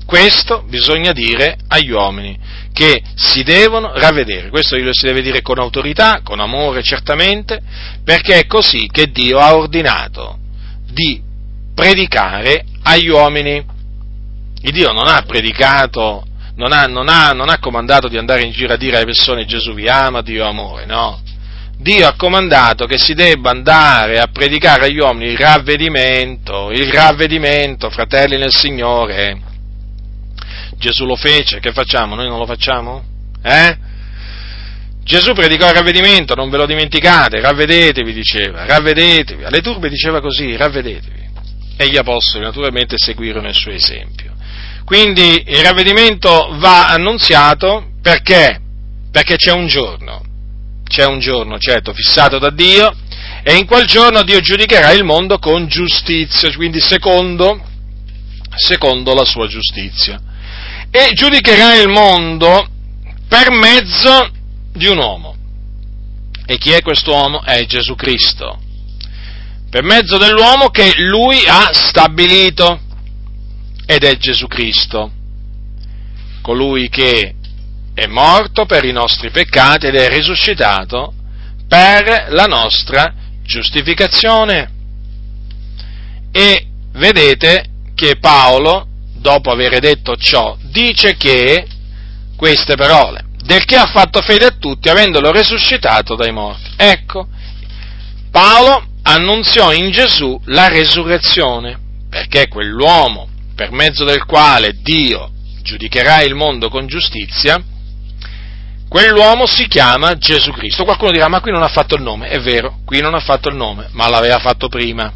[0.07, 2.39] Questo bisogna dire agli uomini
[2.71, 4.47] che si devono ravvedere.
[4.47, 7.59] Questo lo si deve dire con autorità, con amore certamente,
[8.05, 10.39] perché è così che Dio ha ordinato
[10.89, 11.21] di
[11.75, 13.61] predicare agli uomini.
[14.61, 18.51] Il Dio non ha predicato, non ha, non ha, non ha comandato di andare in
[18.51, 21.21] giro a dire alle persone Gesù vi ama, Dio amore, no.
[21.77, 27.89] Dio ha comandato che si debba andare a predicare agli uomini il ravvedimento, il ravvedimento,
[27.89, 29.46] fratelli nel Signore,
[30.77, 32.15] Gesù lo fece, che facciamo?
[32.15, 33.03] Noi non lo facciamo?
[33.43, 33.77] Eh?
[35.03, 39.43] Gesù predicò il ravvedimento, non ve lo dimenticate, ravvedetevi, diceva, ravvedetevi.
[39.43, 41.25] Alle turbe diceva così, ravvedetevi.
[41.77, 44.35] E gli apostoli naturalmente seguirono il suo esempio.
[44.83, 48.59] Quindi il ravvedimento va annunziato perché?
[49.11, 50.21] Perché c'è un giorno,
[50.87, 52.93] c'è un giorno, certo, fissato da Dio,
[53.43, 57.61] e in quel giorno Dio giudicherà il mondo con giustizia, quindi secondo,
[58.55, 60.21] secondo la sua giustizia
[60.89, 62.67] e giudicherà il mondo
[63.27, 64.31] per mezzo
[64.71, 65.35] di un uomo.
[66.45, 67.43] E chi è quest'uomo?
[67.43, 68.59] È Gesù Cristo.
[69.69, 72.79] Per mezzo dell'uomo che lui ha stabilito.
[73.85, 75.11] Ed è Gesù Cristo.
[76.41, 77.35] Colui che
[77.93, 81.13] è morto per i nostri peccati ed è risuscitato
[81.67, 83.13] per la nostra
[83.43, 84.71] giustificazione.
[86.31, 88.87] E vedete che Paolo
[89.27, 91.67] dopo aver detto ciò, dice che
[92.37, 96.71] queste parole, del che ha fatto fede a tutti, avendolo resuscitato dai morti.
[96.77, 97.27] Ecco,
[98.31, 101.77] Paolo annunziò in Gesù la resurrezione,
[102.09, 105.29] perché quell'uomo per mezzo del quale Dio
[105.61, 107.61] giudicherà il mondo con giustizia,
[108.87, 110.85] quell'uomo si chiama Gesù Cristo.
[110.85, 112.29] Qualcuno dirà, ma qui non ha fatto il nome.
[112.29, 115.11] È vero, qui non ha fatto il nome, ma l'aveva fatto prima.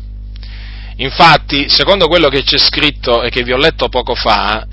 [1.02, 4.68] Infatti, secondo quello che c'è scritto e che vi ho letto poco fa,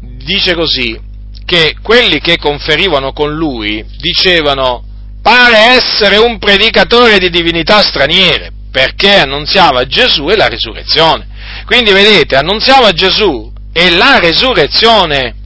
[0.00, 0.98] dice così,
[1.46, 4.84] che quelli che conferivano con lui dicevano
[5.22, 11.26] pare essere un predicatore di divinità straniere, perché annunziava Gesù e la risurrezione.
[11.64, 15.36] Quindi vedete, annunziava Gesù e la risurrezione.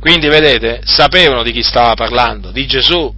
[0.00, 3.14] Quindi vedete, sapevano di chi stava parlando, di Gesù,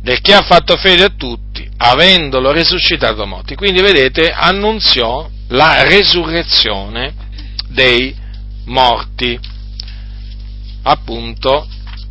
[0.00, 3.54] del che ha fatto fede a tutti, avendolo risuscitato morti.
[3.54, 7.14] Quindi vedete, annunziò la resurrezione
[7.68, 8.14] dei
[8.64, 9.38] morti,
[10.82, 11.66] appunto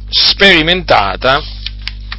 [0.10, 1.42] sperimentata,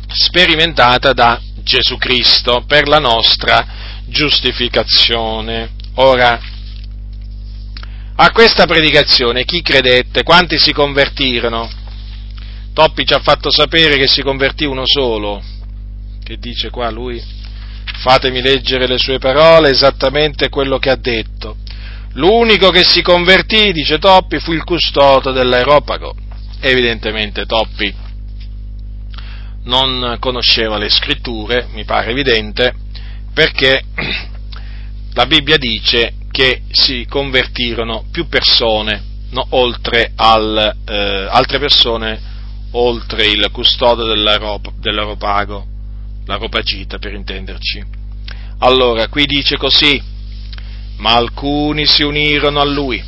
[0.09, 3.67] sperimentata da Gesù Cristo per la nostra
[4.07, 5.71] giustificazione.
[5.97, 6.41] Ora,
[8.21, 10.23] a questa predicazione chi credette?
[10.23, 11.71] Quanti si convertirono?
[12.73, 15.43] Toppi ci ha fatto sapere che si convertì uno solo,
[16.29, 17.19] che dice qua lui,
[18.01, 21.57] fatemi leggere le sue parole, esattamente quello che ha detto.
[22.13, 26.15] L'unico che si convertì, dice Toppi, fu il custode dell'aeropago.
[26.61, 27.95] Evidentemente Toppi
[29.63, 32.75] non conosceva le scritture, mi pare evidente,
[33.33, 33.85] perché
[35.15, 42.21] la Bibbia dice che si convertirono più persone, no, oltre al, eh, altre persone,
[42.73, 45.77] oltre il custode dell'aeropago
[46.29, 47.83] la ropagita per intenderci.
[48.59, 50.01] Allora, qui dice così,
[50.97, 53.03] ma alcuni si unirono a lui,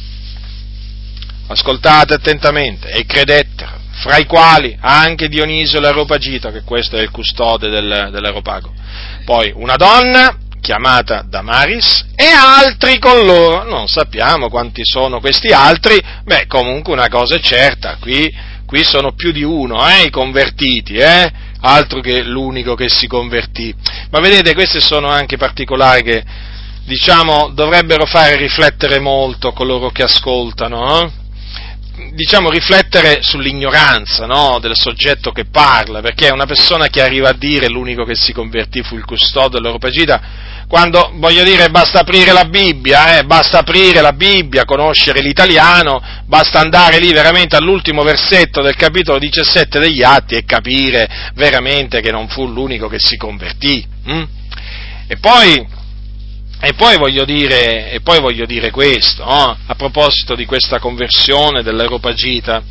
[1.49, 7.69] ascoltate attentamente, e credettero, fra i quali anche Dionisio l'Aropagita, che questo è il custode
[7.69, 8.73] del, dell'Aropago,
[9.27, 16.01] poi una donna chiamata Damaris e altri con loro, non sappiamo quanti sono questi altri,
[16.25, 18.33] beh comunque una cosa è certa, qui,
[18.71, 21.29] qui sono più di uno, eh, i convertiti, eh,
[21.63, 23.75] altro che l'unico che si convertì.
[24.11, 26.23] Ma vedete, questi sono anche particolari che,
[26.85, 31.01] diciamo, dovrebbero fare riflettere molto coloro che ascoltano.
[31.01, 31.11] Eh?
[32.15, 37.69] diciamo, riflettere sull'ignoranza no, del soggetto che parla, perché una persona che arriva a dire
[37.69, 40.23] l'unico che si convertì fu il custode dell'Europagita,
[40.71, 46.61] quando, voglio dire, basta aprire la Bibbia, eh, basta aprire la Bibbia, conoscere l'italiano, basta
[46.61, 52.29] andare lì veramente all'ultimo versetto del capitolo 17 degli Atti e capire veramente che non
[52.29, 53.85] fu l'unico che si convertì.
[54.05, 54.23] Hm?
[55.09, 55.67] E poi,
[56.61, 59.59] e poi, voglio dire, e poi voglio dire questo, no?
[59.67, 62.63] a proposito di questa conversione dell'Europagita,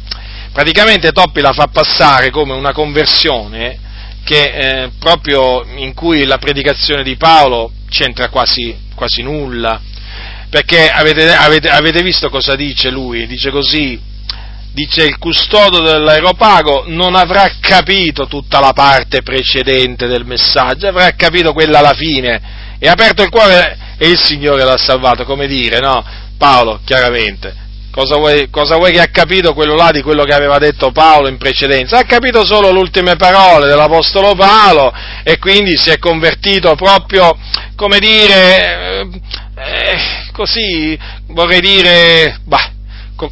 [0.53, 3.77] praticamente Toppi la fa passare come una conversione
[4.23, 9.81] che, eh, proprio in cui la predicazione di Paolo c'entra quasi, quasi nulla,
[10.49, 13.27] perché avete, avete, avete visto cosa dice lui?
[13.27, 13.99] Dice così,
[14.73, 21.53] dice il custodo dell'aeropago non avrà capito tutta la parte precedente del messaggio, avrà capito
[21.53, 25.79] quella alla fine e ha aperto il cuore e il Signore l'ha salvato, come dire,
[25.79, 26.03] no?
[26.37, 27.53] Paolo, chiaramente,
[27.91, 31.27] Cosa vuoi, cosa vuoi, che ha capito quello là di quello che aveva detto Paolo
[31.27, 31.97] in precedenza?
[31.97, 37.35] Ha capito solo le ultime parole dell'Apostolo Paolo e quindi si è convertito proprio,
[37.75, 39.07] come dire,
[39.55, 39.97] eh,
[40.31, 40.97] così,
[41.29, 42.71] vorrei dire, bah,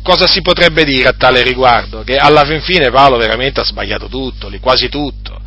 [0.01, 2.03] cosa si potrebbe dire a tale riguardo?
[2.03, 5.39] Che alla fin fine Paolo veramente ha sbagliato tutto, quasi tutto.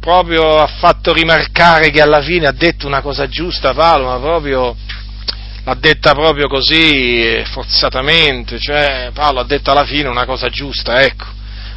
[0.00, 4.74] Proprio ha fatto rimarcare che alla fine ha detto una cosa giusta Paolo, ma proprio
[5.70, 11.26] l'ha detta proprio così, forzatamente, cioè Paolo ha detto alla fine una cosa giusta, ecco,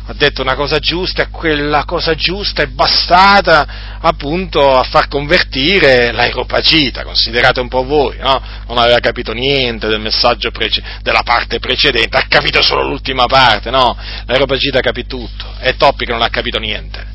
[0.08, 6.12] ha detto una cosa giusta e quella cosa giusta è bastata appunto a far convertire
[6.12, 8.42] l'aeropagita, considerate un po' voi, no?
[8.68, 13.70] Non aveva capito niente del messaggio prece- della parte precedente, ha capito solo l'ultima parte,
[13.70, 13.96] no?
[14.26, 17.12] L'aeropagita capì tutto, è Toppi che non ha capito niente.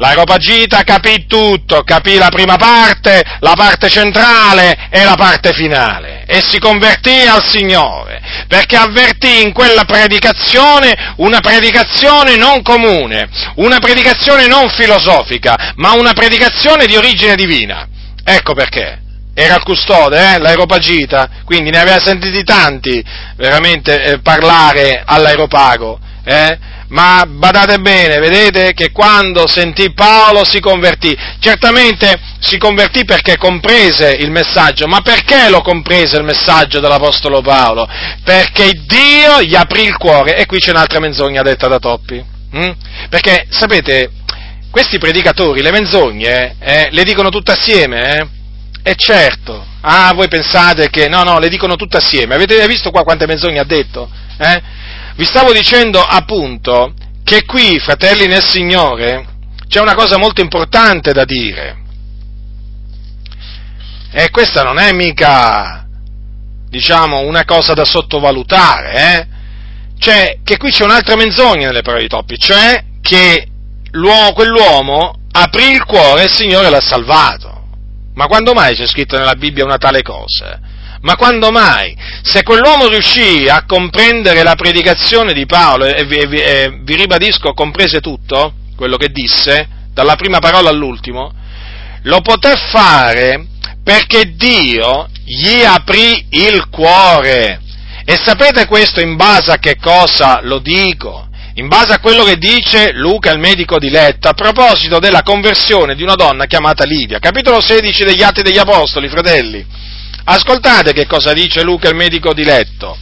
[0.00, 6.40] L'Aeropagita capì tutto, capì la prima parte, la parte centrale e la parte finale e
[6.40, 14.46] si convertì al Signore, perché avvertì in quella predicazione una predicazione non comune, una predicazione
[14.46, 17.86] non filosofica, ma una predicazione di origine divina.
[18.24, 19.02] Ecco perché
[19.34, 23.04] era il custode, eh, l'aeropagita, quindi ne aveva sentiti tanti
[23.36, 26.00] veramente eh, parlare all'aeropago.
[26.24, 26.58] Eh?
[26.90, 31.16] Ma badate bene, vedete che quando sentì Paolo si convertì.
[31.38, 37.88] Certamente si convertì perché comprese il messaggio, ma perché lo comprese il messaggio dell'Apostolo Paolo?
[38.24, 42.24] Perché Dio gli aprì il cuore, e qui c'è un'altra menzogna detta da Toppi.
[42.52, 42.72] Hm?
[43.08, 44.10] Perché, sapete,
[44.70, 48.26] questi predicatori le menzogne eh, le dicono tutte assieme, eh?
[48.82, 52.34] E certo, ah, voi pensate che no, no, le dicono tutte assieme.
[52.34, 54.08] Avete visto qua quante menzogne ha detto?
[54.38, 54.62] Eh?
[55.20, 59.26] Vi stavo dicendo appunto che qui, fratelli nel Signore,
[59.68, 61.76] c'è una cosa molto importante da dire.
[64.12, 65.86] E questa non è mica,
[66.70, 69.26] diciamo, una cosa da sottovalutare, eh?
[69.98, 73.46] Cioè, che qui c'è un'altra menzogna nelle parole di Toppi, cioè che
[73.90, 77.66] quell'uomo aprì il cuore e il Signore l'ha salvato.
[78.14, 80.58] Ma quando mai c'è scritto nella Bibbia una tale cosa?
[81.02, 81.96] Ma quando mai?
[82.22, 88.00] Se quell'uomo riuscì a comprendere la predicazione di Paolo, e vi, e vi ribadisco, comprese
[88.00, 91.32] tutto, quello che disse, dalla prima parola all'ultimo,
[92.02, 93.46] lo poté fare
[93.82, 97.60] perché Dio gli aprì il cuore.
[98.04, 101.28] E sapete questo in base a che cosa lo dico?
[101.54, 105.94] In base a quello che dice Luca, il medico di Letta, a proposito della conversione
[105.94, 107.18] di una donna chiamata Livia.
[107.18, 109.64] Capitolo 16 degli Atti degli Apostoli, fratelli.
[110.24, 112.96] Ascoltate che cosa dice Luca il medico di letto.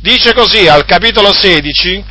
[0.00, 2.04] Dice così al capitolo 16,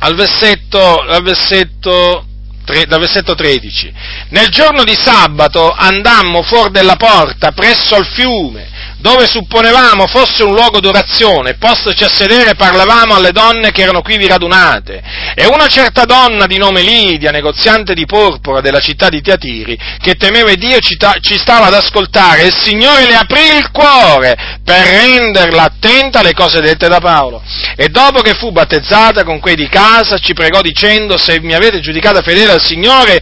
[0.00, 2.26] al versetto, al versetto,
[2.64, 3.92] dal versetto 13.
[4.30, 10.54] Nel giorno di sabato andammo fuori della porta presso al fiume dove supponevamo fosse un
[10.54, 15.02] luogo d'orazione, postoci a sedere parlavamo alle donne che erano quivi radunate.
[15.34, 20.14] E una certa donna di nome Lidia, negoziante di porpora della città di Tiatiri, che
[20.14, 24.84] temeva Dio, ci, ci stava ad ascoltare, e il Signore le aprì il cuore per
[24.84, 27.42] renderla attenta alle cose dette da Paolo.
[27.76, 31.80] E dopo che fu battezzata con quei di casa, ci pregò dicendo, se mi avete
[31.80, 33.20] giudicata fedele al Signore,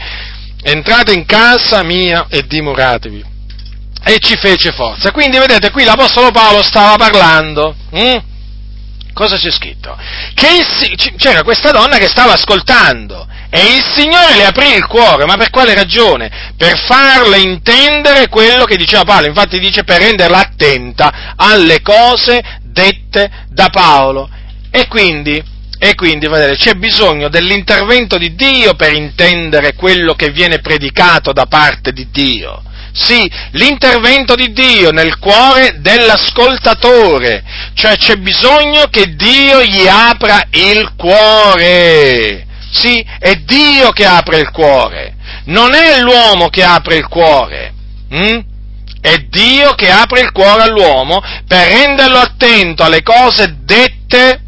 [0.62, 3.34] entrate in casa mia e dimoratevi
[4.08, 5.10] e ci fece forza.
[5.10, 7.74] Quindi vedete, qui l'Apostolo Paolo stava parlando.
[7.90, 8.18] Hm?
[9.12, 9.98] Cosa c'è scritto?
[10.32, 15.24] Che il, c'era questa donna che stava ascoltando e il Signore le aprì il cuore,
[15.24, 16.52] ma per quale ragione?
[16.56, 23.28] Per farle intendere quello che diceva Paolo, infatti dice per renderla attenta alle cose dette
[23.48, 24.30] da Paolo.
[24.70, 25.42] E quindi,
[25.78, 31.46] e quindi vedete, c'è bisogno dell'intervento di Dio per intendere quello che viene predicato da
[31.46, 32.62] parte di Dio
[32.96, 37.44] Sì, l'intervento di Dio nel cuore dell'ascoltatore,
[37.74, 42.46] cioè c'è bisogno che Dio gli apra il cuore.
[42.70, 45.14] Sì, è Dio che apre il cuore,
[45.44, 47.74] non è l'uomo che apre il cuore.
[48.08, 48.38] Hm?
[49.02, 54.40] È Dio che apre il cuore all'uomo per renderlo attento alle cose dette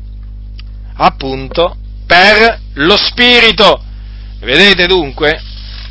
[0.96, 1.76] appunto
[2.06, 3.82] per lo Spirito.
[4.40, 5.38] Vedete dunque?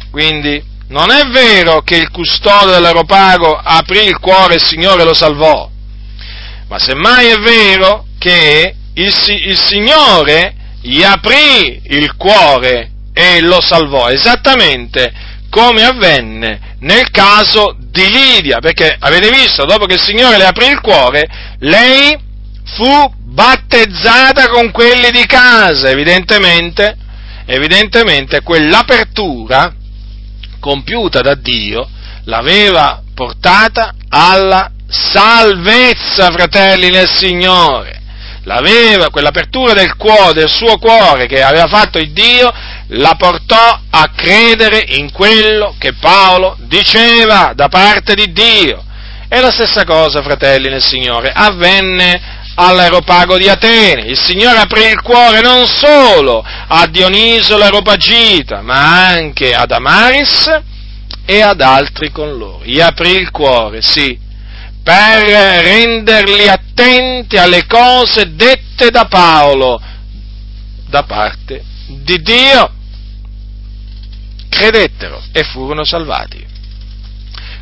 [0.10, 5.14] Quindi non è vero che il custode dell'aeropago aprì il cuore e il Signore lo
[5.14, 5.70] salvò,
[6.68, 9.14] ma semmai è vero che il,
[9.46, 15.12] il Signore gli aprì il cuore e lo salvò, esattamente
[15.50, 20.68] come avvenne nel caso di Lidia, perché avete visto, dopo che il Signore le aprì
[20.68, 21.28] il cuore,
[21.60, 22.16] lei
[22.76, 26.96] fu battezzata con quelli di casa, evidentemente,
[27.46, 29.74] evidentemente quell'apertura
[30.68, 31.88] compiuta da Dio
[32.26, 38.02] l'aveva portata alla salvezza, fratelli nel Signore.
[38.44, 42.52] L'aveva, quell'apertura del cuore, del suo cuore che aveva fatto il Dio,
[42.88, 48.84] la portò a credere in quello che Paolo diceva da parte di Dio.
[49.30, 54.08] E la stessa cosa, fratelli nel Signore, avvenne all'aeropago di Atene.
[54.08, 60.62] Il Signore aprì il cuore non solo a Dioniso l'aeropagita, ma anche ad Amaris
[61.26, 62.64] e ad altri con loro.
[62.64, 64.18] Gli aprì il cuore, sì,
[64.84, 65.24] per
[65.64, 69.80] renderli attenti alle cose dette da Paolo
[70.88, 72.72] da parte di Dio.
[74.50, 76.44] Credettero e furono salvati.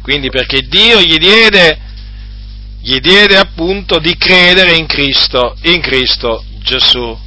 [0.01, 1.84] Quindi perché Dio gli diede
[2.85, 7.17] gli diede appunto di credere in Cristo, in Cristo Gesù.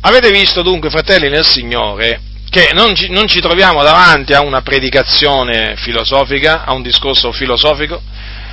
[0.00, 4.62] Avete visto dunque, fratelli nel Signore, che non ci, non ci, troviamo davanti a una
[4.62, 8.00] predicazione filosofica, a un discorso filosofico,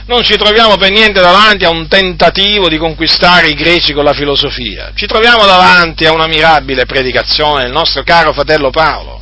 [0.08, 4.14] non ci troviamo per niente davanti a un tentativo di conquistare i greci con la
[4.14, 9.20] filosofia, ci troviamo davanti a una mirabile predicazione del nostro caro fratello Paolo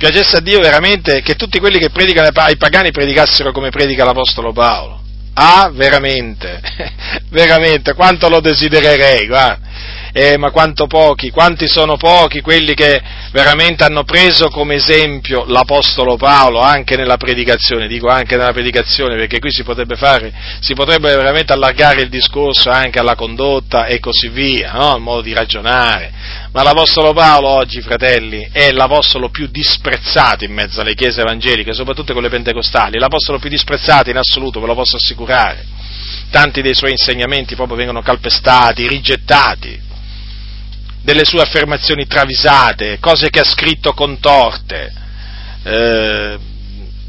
[0.00, 4.50] piacesse a Dio veramente che tutti quelli che predicano ai pagani predicassero come predica l'Apostolo
[4.50, 4.98] Paolo.
[5.34, 6.58] Ah, veramente,
[7.28, 9.68] veramente, quanto lo desidererei, guarda
[10.12, 13.00] eh, ma quanto pochi, quanti sono pochi quelli che
[13.32, 19.38] veramente hanno preso come esempio l'Apostolo Paolo anche nella predicazione, dico anche nella predicazione perché
[19.38, 24.28] qui si potrebbe fare, si potrebbe veramente allargare il discorso anche alla condotta e così
[24.28, 24.92] via, no?
[24.94, 26.12] al modo di ragionare,
[26.52, 32.12] ma l'Apostolo Paolo oggi, fratelli, è l'Apostolo più disprezzato in mezzo alle chiese evangeliche, soprattutto
[32.12, 35.78] quelle pentecostali, l'Apostolo più disprezzato in assoluto, ve lo posso assicurare.
[36.30, 39.88] Tanti dei suoi insegnamenti proprio vengono calpestati, rigettati
[41.02, 44.92] delle sue affermazioni travisate, cose che ha scritto contorte.
[45.62, 46.38] Eh,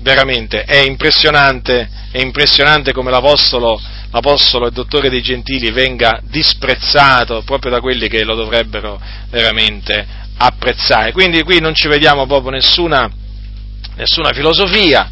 [0.01, 3.79] veramente è impressionante, è impressionante come l'apostolo,
[4.11, 8.99] l'apostolo e dottore dei gentili venga disprezzato proprio da quelli che lo dovrebbero
[9.29, 10.05] veramente
[10.37, 11.11] apprezzare.
[11.11, 13.09] Quindi qui non ci vediamo proprio nessuna,
[13.95, 15.11] nessuna filosofia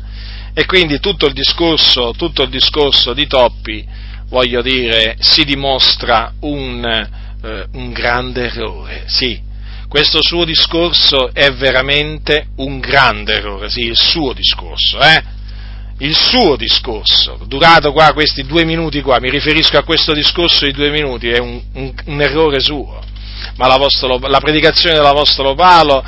[0.53, 3.85] e quindi tutto il, discorso, tutto il discorso di Toppi,
[4.29, 7.07] voglio dire, si dimostra un,
[7.41, 9.47] eh, un grande errore, sì.
[9.87, 15.23] Questo suo discorso è veramente un grande errore, sì, il suo discorso, eh?
[15.97, 20.71] Il suo discorso, durato qua questi due minuti qua, mi riferisco a questo discorso di
[20.71, 23.01] due minuti, è un, un, un errore suo.
[23.55, 26.03] Ma la predicazione dell'Apostolo Paolo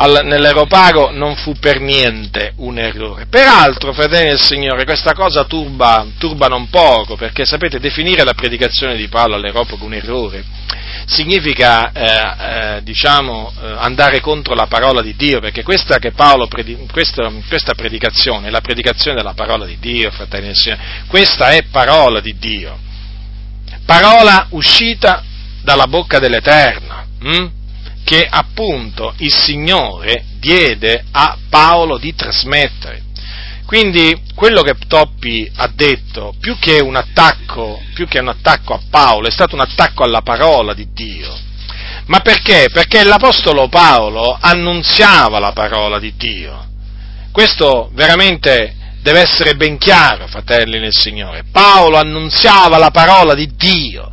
[0.00, 3.26] al, nell'aeropago non fu per niente un errore.
[3.26, 8.96] Peraltro, fratelli del Signore, questa cosa turba, turba non poco, perché sapete, definire la predicazione
[8.96, 10.44] di Paolo all'aeropago un errore
[11.06, 17.30] significa, eh, eh, diciamo, eh, andare contro la parola di Dio, perché questa, predi- questa,
[17.48, 22.20] questa predicazione è la predicazione della parola di Dio, fratelli del Signore, questa è parola
[22.20, 22.78] di Dio,
[23.84, 25.24] parola uscita
[25.62, 27.06] dalla bocca dell'Eterno.
[27.22, 27.59] Hm?
[28.10, 33.02] Che appunto il Signore diede a Paolo di trasmettere.
[33.64, 38.80] Quindi quello che Toppi ha detto, più che, un attacco, più che un attacco a
[38.90, 41.32] Paolo, è stato un attacco alla parola di Dio.
[42.06, 42.66] Ma perché?
[42.72, 46.66] Perché l'Apostolo Paolo annunziava la parola di Dio.
[47.30, 51.44] Questo veramente deve essere ben chiaro, fratelli nel Signore.
[51.52, 54.10] Paolo annunziava la parola di Dio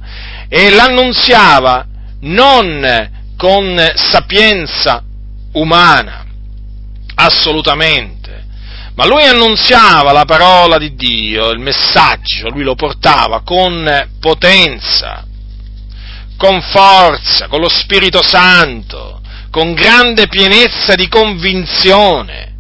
[0.48, 1.84] e l'annunziava
[2.20, 5.04] non con sapienza
[5.54, 6.26] umana,
[7.16, 8.46] assolutamente.
[8.96, 15.24] Ma lui annunziava la parola di Dio, il messaggio, lui lo portava con potenza,
[16.36, 22.56] con forza, con lo Spirito Santo, con grande pienezza di convinzione.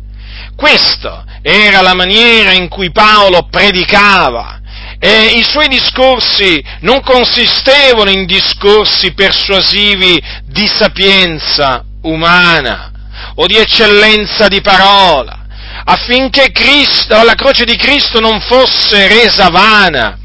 [0.56, 4.60] Questa era la maniera in cui Paolo predicava.
[5.00, 12.92] E i suoi discorsi non consistevano in discorsi persuasivi di sapienza umana
[13.36, 15.46] o di eccellenza di parola,
[15.84, 20.18] affinché Cristo, la croce di Cristo non fosse resa vana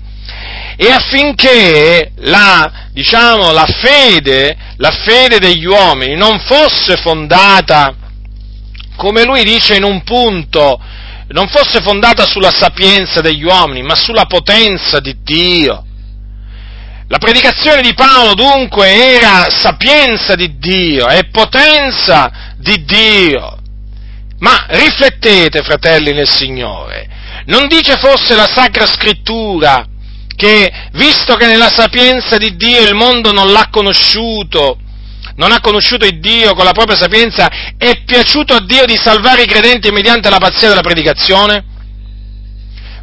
[0.76, 7.94] e affinché la, diciamo, la fede, la fede degli uomini non fosse fondata,
[8.96, 10.80] come lui dice in un punto,
[11.28, 15.86] non fosse fondata sulla sapienza degli uomini, ma sulla potenza di Dio.
[17.08, 23.58] La predicazione di Paolo dunque era sapienza di Dio e potenza di Dio.
[24.38, 27.08] Ma riflettete, fratelli nel Signore,
[27.46, 29.86] non dice forse la Sacra Scrittura
[30.34, 34.78] che, visto che nella sapienza di Dio il mondo non l'ha conosciuto,
[35.36, 39.42] non ha conosciuto il Dio con la propria sapienza, è piaciuto a Dio di salvare
[39.42, 41.70] i credenti mediante la pazzia della predicazione?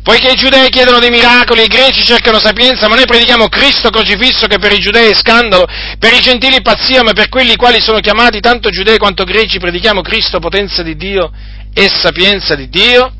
[0.01, 4.47] Poiché i giudei chiedono dei miracoli, i greci cercano sapienza, ma noi predichiamo Cristo crocifisso
[4.47, 5.67] che per i giudei è scandalo,
[5.99, 9.59] per i gentili pazzia, ma per quelli i quali sono chiamati tanto giudei quanto greci
[9.59, 11.31] predichiamo Cristo potenza di Dio
[11.73, 13.13] e sapienza di Dio.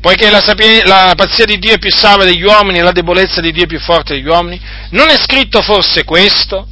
[0.00, 3.40] Poiché la, sapien- la pazzia di Dio è più salva degli uomini e la debolezza
[3.40, 4.60] di Dio è più forte degli uomini,
[4.90, 6.66] non è scritto forse questo?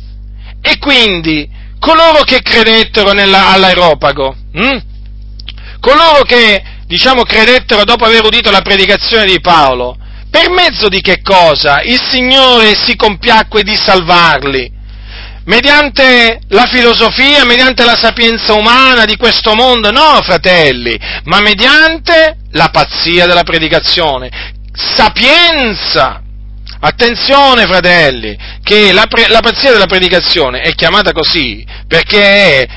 [0.61, 1.49] E quindi
[1.79, 4.79] coloro che credettero nella, all'aeropago, hm?
[5.81, 9.97] coloro che diciamo, credettero dopo aver udito la predicazione di Paolo,
[10.31, 14.77] per mezzo di che cosa il Signore si compiacque di salvarli?
[15.45, 19.91] Mediante la filosofia, mediante la sapienza umana di questo mondo?
[19.91, 24.31] No, fratelli, ma mediante la pazzia della predicazione.
[24.75, 26.23] Sapienza!
[26.81, 32.69] Attenzione, fratelli, che la, pre- la pazzia della predicazione è chiamata così perché è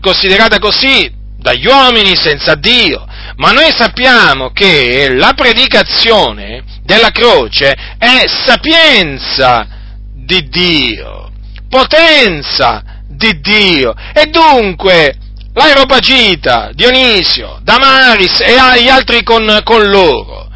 [0.00, 3.06] considerata così dagli uomini senza Dio,
[3.36, 9.66] ma noi sappiamo che la predicazione della croce è sapienza
[10.14, 11.30] di Dio,
[11.68, 13.94] potenza di Dio.
[14.12, 15.16] E dunque
[15.54, 20.47] l'aeropagita, Dionisio, Damaris e gli altri con, con loro,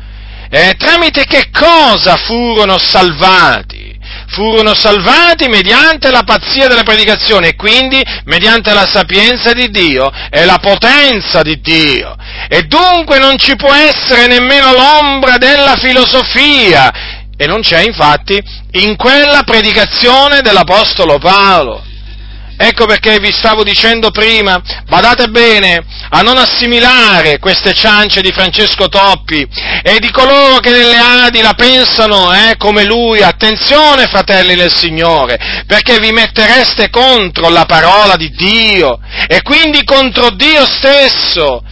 [0.54, 3.90] eh, tramite che cosa furono salvati?
[4.32, 10.44] furono salvati mediante la pazzia della predicazione e quindi mediante la sapienza di Dio e
[10.44, 12.16] la potenza di Dio.
[12.48, 16.90] E dunque non ci può essere nemmeno l'ombra della filosofia.
[17.36, 18.40] E non c'è infatti
[18.72, 21.91] in quella predicazione dell'Apostolo Paolo.
[22.64, 28.88] Ecco perché vi stavo dicendo prima, badate bene a non assimilare queste ciance di Francesco
[28.88, 29.44] Toppi
[29.82, 33.20] e di coloro che nelle Adi la pensano eh, come lui.
[33.20, 40.30] Attenzione, fratelli del Signore, perché vi mettereste contro la parola di Dio e quindi contro
[40.30, 41.64] Dio stesso.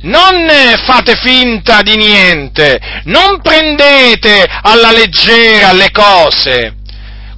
[0.00, 0.50] Non
[0.84, 6.81] fate finta di niente, non prendete alla leggera le cose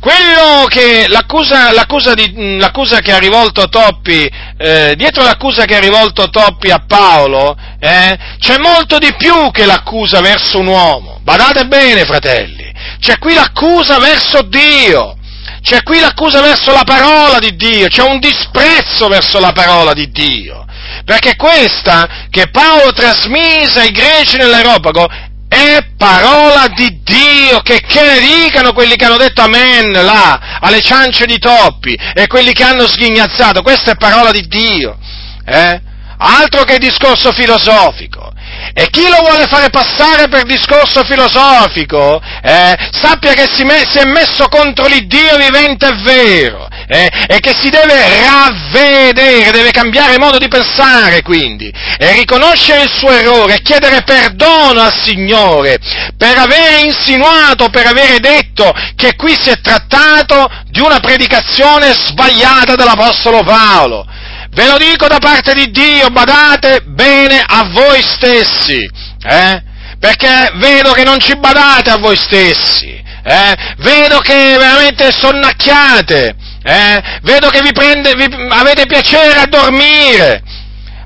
[0.04, 5.80] quello che l'accusa, l'accusa, di, l'accusa che ha rivolto Toppi, eh, dietro l'accusa che ha
[5.80, 11.20] rivolto Toppi a Paolo, eh, c'è molto di più che l'accusa verso un uomo.
[11.22, 12.70] Badate bene, fratelli,
[13.00, 15.16] c'è qui l'accusa verso Dio.
[15.62, 20.10] C'è qui l'accusa verso la parola di Dio, c'è un disprezzo verso la parola di
[20.10, 20.66] Dio.
[21.06, 25.08] Perché questa che Paolo trasmise ai greci nell'Europago
[25.54, 30.80] è parola di Dio, che, che ne dicano quelli che hanno detto amen là, alle
[30.80, 34.98] ciance di toppi, e quelli che hanno sghignazzato, questa è parola di Dio,
[35.46, 35.80] eh?
[36.18, 38.32] Altro che discorso filosofico.
[38.72, 43.98] E chi lo vuole fare passare per discorso filosofico, eh, sappia che si, me, si,
[43.98, 50.18] è messo contro l'Iddio vivente e vero, eh, e che si deve ravvedere, deve cambiare
[50.18, 55.78] modo di pensare quindi, e riconoscere il suo errore, e chiedere perdono al Signore
[56.16, 62.74] per aver insinuato, per avere detto che qui si è trattato di una predicazione sbagliata
[62.74, 64.06] dell'Apostolo Paolo.
[64.54, 68.88] Ve lo dico da parte di Dio, badate bene a voi stessi,
[69.26, 69.62] eh?
[69.98, 73.74] perché vedo che non ci badate a voi stessi, eh?
[73.78, 77.02] vedo che veramente sonnacchiate, eh?
[77.22, 80.40] vedo che vi, prende, vi avete piacere a dormire,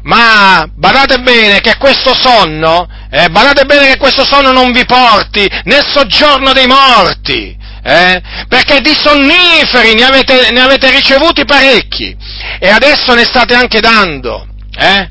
[0.02, 5.48] ma badate bene che questo sonno, eh, badate bene che questo sonno non vi porti
[5.64, 8.20] nel soggiorno dei morti, eh?
[8.48, 12.16] perché di sonniferi ne avete, ne avete, ricevuti parecchi
[12.58, 14.46] e adesso ne state anche dando.
[14.76, 15.08] Eh?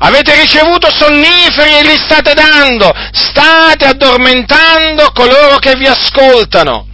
[0.00, 6.86] Avete ricevuto sonniferi e li state dando, state addormentando coloro che vi ascoltano.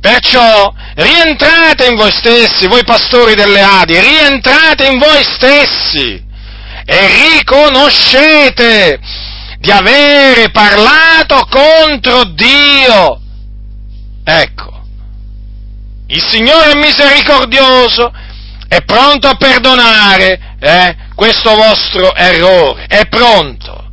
[0.00, 6.22] Perciò rientrate in voi stessi, voi pastori delle Adi, rientrate in voi stessi
[6.84, 8.98] e riconoscete
[9.58, 13.20] di avere parlato contro Dio.
[14.30, 14.82] Ecco,
[16.08, 18.12] il Signore è misericordioso,
[18.68, 23.90] è pronto a perdonare eh, questo vostro errore, è pronto.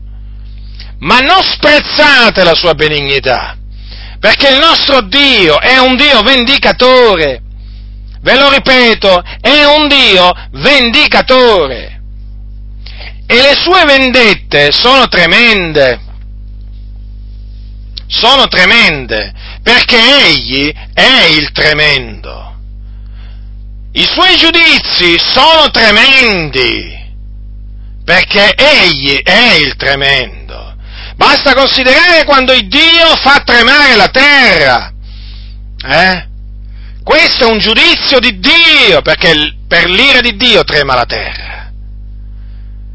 [1.00, 3.56] Ma non sprezzate la sua benignità,
[4.20, 7.42] perché il nostro Dio è un Dio vendicatore.
[8.20, 12.02] Ve lo ripeto, è un Dio vendicatore.
[13.26, 16.02] E le sue vendette sono tremende.
[18.08, 19.34] Sono tremende,
[19.64, 22.56] perché egli è il tremendo.
[23.94, 27.14] I suoi giudizi sono tremendi,
[28.04, 30.76] perché egli è il tremendo.
[31.16, 34.94] Basta considerare quando il Dio fa tremare la terra.
[35.88, 36.28] Eh?
[37.04, 41.72] Questo è un giudizio di Dio, perché per l'ira di Dio trema la terra.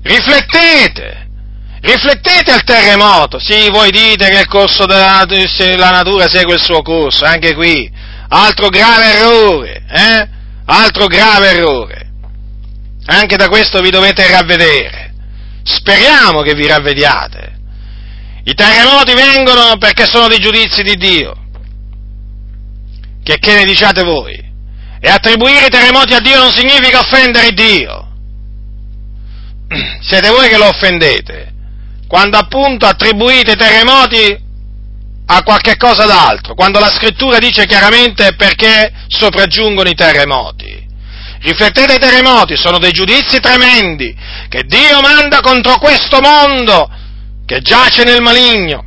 [0.03, 1.30] Riflettete,
[1.81, 3.39] riflettete al terremoto.
[3.39, 5.25] Sì, voi dite che il corso della
[5.77, 7.91] la natura segue il suo corso, anche qui.
[8.29, 10.29] Altro grave errore, eh?
[10.67, 12.09] Altro grave errore.
[13.07, 15.15] Anche da questo vi dovete ravvedere.
[15.63, 17.59] Speriamo che vi ravvediate.
[18.45, 21.35] I terremoti vengono perché sono dei giudizi di Dio.
[23.23, 24.49] Che, che ne diciate voi?
[25.01, 28.09] E attribuire i terremoti a Dio non significa offendere Dio
[30.03, 31.53] siete voi che lo offendete,
[32.11, 34.37] quando appunto attribuite i terremoti
[35.27, 40.89] a qualche cosa d'altro, quando la scrittura dice chiaramente perché sopraggiungono i terremoti.
[41.39, 44.13] Riflettete i terremoti, sono dei giudizi tremendi
[44.49, 46.91] che Dio manda contro questo mondo
[47.47, 48.85] che giace nel maligno,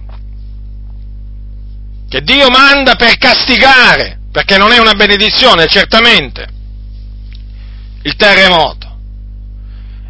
[2.10, 6.46] che Dio manda per castigare, perché non è una benedizione, certamente,
[8.02, 8.98] il terremoto.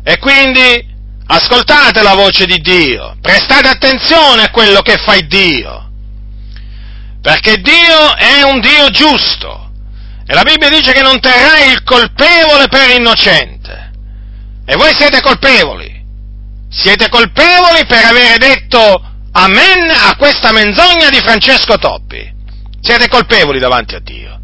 [0.04, 0.93] E quindi
[1.28, 5.90] ascoltate la voce di Dio, prestate attenzione a quello che fa Dio,
[7.22, 9.64] perché Dio è un Dio giusto
[10.26, 13.92] e la Bibbia dice che non terrà il colpevole per innocente.
[14.66, 16.02] E voi siete colpevoli,
[16.70, 22.32] siete colpevoli per avere detto amen a questa menzogna di Francesco Toppi.
[22.80, 24.40] Siete colpevoli davanti a Dio.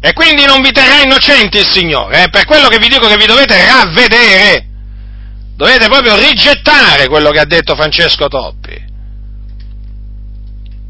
[0.00, 2.28] E quindi non vi terrà innocenti il Signore, eh?
[2.30, 4.66] per quello che vi dico che vi dovete ravvedere.
[5.56, 8.92] Dovete proprio rigettare quello che ha detto Francesco Toppi.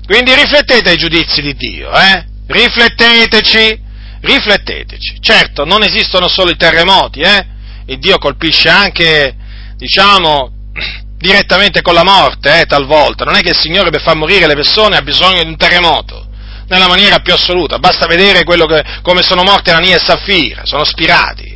[0.06, 2.24] Quindi riflettete ai giudizi di Dio, eh?
[2.46, 3.82] Rifletteteci,
[4.20, 5.18] rifletteteci.
[5.20, 7.46] Certo, non esistono solo i terremoti, eh?
[7.86, 9.34] Il Dio colpisce anche,
[9.76, 10.52] diciamo,
[11.18, 13.24] direttamente con la morte, eh, talvolta.
[13.24, 16.28] Non è che il Signore per far morire le persone ha bisogno di un terremoto
[16.68, 21.53] nella maniera più assoluta, basta vedere che, come sono morti Anania e Saffira, sono spirati.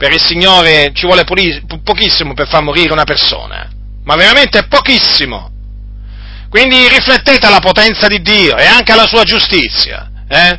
[0.00, 1.24] Per il Signore ci vuole
[1.84, 3.68] pochissimo per far morire una persona,
[4.02, 5.50] ma veramente pochissimo.
[6.48, 10.58] Quindi riflettete alla potenza di Dio e anche alla sua giustizia, eh?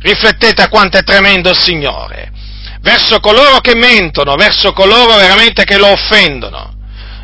[0.00, 2.32] riflettete a quanto è tremendo il Signore,
[2.80, 6.70] verso coloro che mentono, verso coloro veramente che lo offendono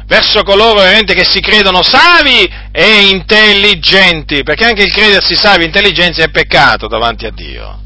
[0.06, 5.66] verso coloro veramente che si credono savi e intelligenti, perché anche il credersi savi e
[5.66, 7.80] intelligenti è peccato davanti a Dio.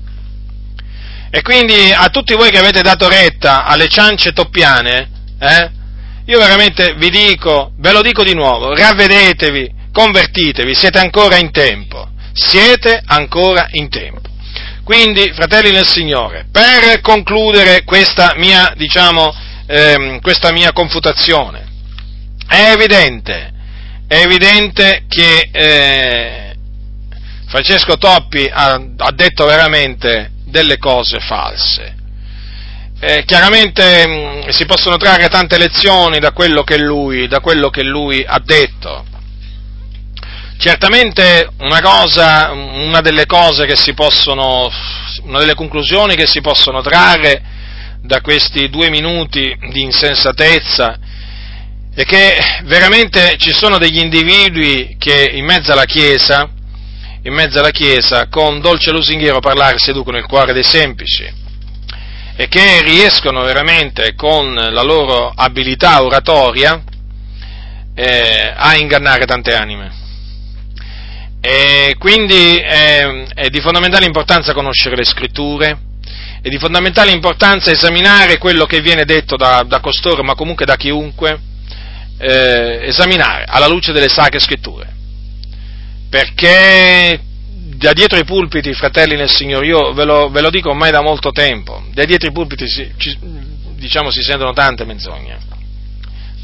[1.34, 5.08] E quindi a tutti voi che avete dato retta alle ciance toppiane,
[5.40, 5.70] eh,
[6.26, 12.06] io veramente vi dico, ve lo dico di nuovo, ravvedetevi, convertitevi, siete ancora in tempo,
[12.34, 14.20] siete ancora in tempo.
[14.84, 19.34] Quindi, fratelli nel Signore, per concludere questa mia, diciamo,
[19.66, 21.66] ehm, questa mia confutazione,
[22.46, 23.52] è evidente,
[24.06, 26.54] è evidente che eh,
[27.48, 31.96] Francesco Toppi ha, ha, detto veramente delle cose false.
[33.00, 37.82] Eh, chiaramente mh, mm, si possono trarre tante lezioni da quello lui, da quello che
[37.82, 39.04] lui ha detto.
[40.58, 44.70] Certamente una cosa, una delle cose che si possono,
[45.22, 47.42] una delle conclusioni che si possono trarre
[48.02, 50.98] da questi due minuti di insensatezza
[51.94, 56.48] è che veramente ci sono degli individui che in mezzo alla Chiesa,
[57.24, 61.40] in mezzo alla Chiesa, con dolce lusinghiero parlare seducono il cuore dei semplici
[62.34, 66.82] e che riescono veramente con la loro abilità oratoria
[67.94, 70.00] eh, a ingannare tante anime.
[71.40, 75.78] E quindi è, è di fondamentale importanza conoscere le scritture,
[76.40, 80.76] è di fondamentale importanza esaminare quello che viene detto da, da costoro, ma comunque da
[80.76, 81.38] chiunque,
[82.18, 85.01] eh, esaminare alla luce delle sacre scritture.
[86.12, 87.18] Perché
[87.78, 91.00] da dietro i pulpiti, fratelli nel Signore, io ve lo, ve lo dico ormai da
[91.00, 93.18] molto tempo, da dietro i pulpiti si, ci,
[93.76, 95.38] diciamo, si sentono tante menzogne.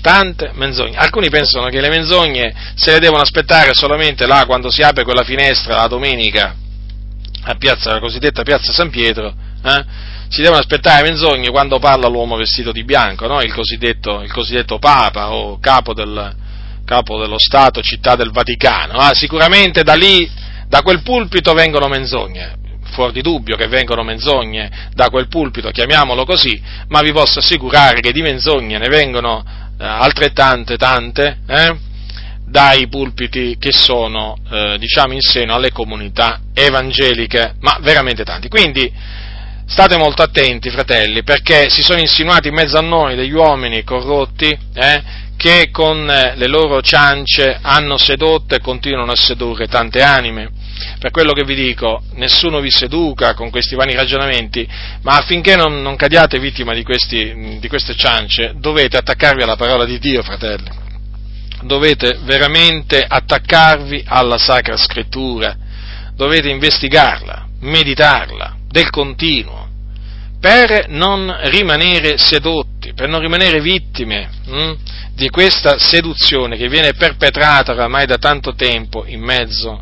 [0.00, 0.96] tante menzogne.
[0.96, 5.22] Alcuni pensano che le menzogne se le devono aspettare solamente là quando si apre quella
[5.22, 6.54] finestra la domenica
[7.42, 9.34] a piazza, la cosiddetta piazza San Pietro,
[9.64, 9.84] eh?
[10.30, 13.42] si devono aspettare menzogne quando parla l'uomo vestito di bianco, no?
[13.42, 16.46] il, cosiddetto, il, cosiddetto, Papa o capo, del,
[16.88, 18.94] capo, dello Stato, città del Vaticano.
[18.94, 20.28] Ah, sicuramente da lì,
[20.66, 22.56] da quel pulpito vengono menzogne,
[22.92, 28.00] fuori di dubbio che vengono menzogne da quel pulpito, chiamiamolo così, ma vi posso assicurare
[28.00, 29.44] che di menzogne ne vengono
[29.78, 31.76] eh, altrettante, tante, eh?
[32.46, 38.48] dai pulpiti che sono, eh, diciamo, in seno alle comunità evangeliche, ma veramente tanti.
[38.48, 38.90] Quindi
[39.66, 44.58] state molto attenti, fratelli, perché si sono insinuati in mezzo a noi degli uomini corrotti
[44.72, 50.50] eh, che con eh, le loro ciance hanno sedotto e continuano a sedurre tante anime.
[50.98, 54.68] Per quello che vi dico, nessuno vi seduca con questi vani ragionamenti,
[55.02, 59.84] ma affinché non, non cadiate vittima di, questi, di queste ciance, dovete attaccarvi alla parola
[59.84, 60.86] di Dio, fratelli
[61.62, 65.56] dovete veramente attaccarvi alla Sacra Scrittura,
[66.14, 69.68] dovete investigarla, meditarla del continuo,
[70.40, 74.76] per non rimanere sedotti, per non rimanere vittime hm,
[75.12, 79.80] di questa seduzione che viene perpetrata oramai da tanto tempo in mezzo,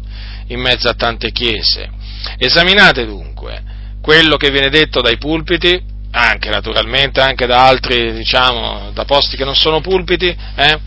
[0.48, 1.88] in mezzo a tante chiese.
[2.36, 3.62] Esaminate dunque
[4.02, 9.46] quello che viene detto dai pulpiti, anche naturalmente anche da altri, diciamo, da posti che
[9.46, 10.78] non sono pulpiti, eh,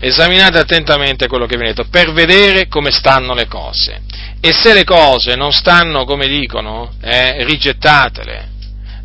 [0.00, 4.00] esaminate attentamente quello che viene detto per vedere come stanno le cose.
[4.40, 8.52] E se le cose non stanno come dicono, eh, rigettatele.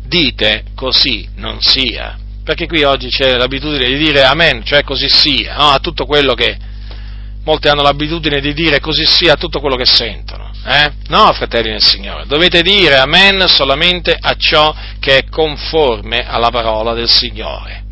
[0.06, 2.16] Dite così non sia.
[2.44, 5.70] Perché qui oggi c'è l'abitudine di dire amen, cioè così sia, no?
[5.70, 6.68] a tutto quello che...
[7.42, 10.50] Molti hanno l'abitudine di dire così sia a tutto quello che sentono.
[10.64, 10.92] Eh?
[11.08, 16.92] No, fratelli del Signore, dovete dire amen solamente a ciò che è conforme alla parola
[16.92, 17.82] del Signore.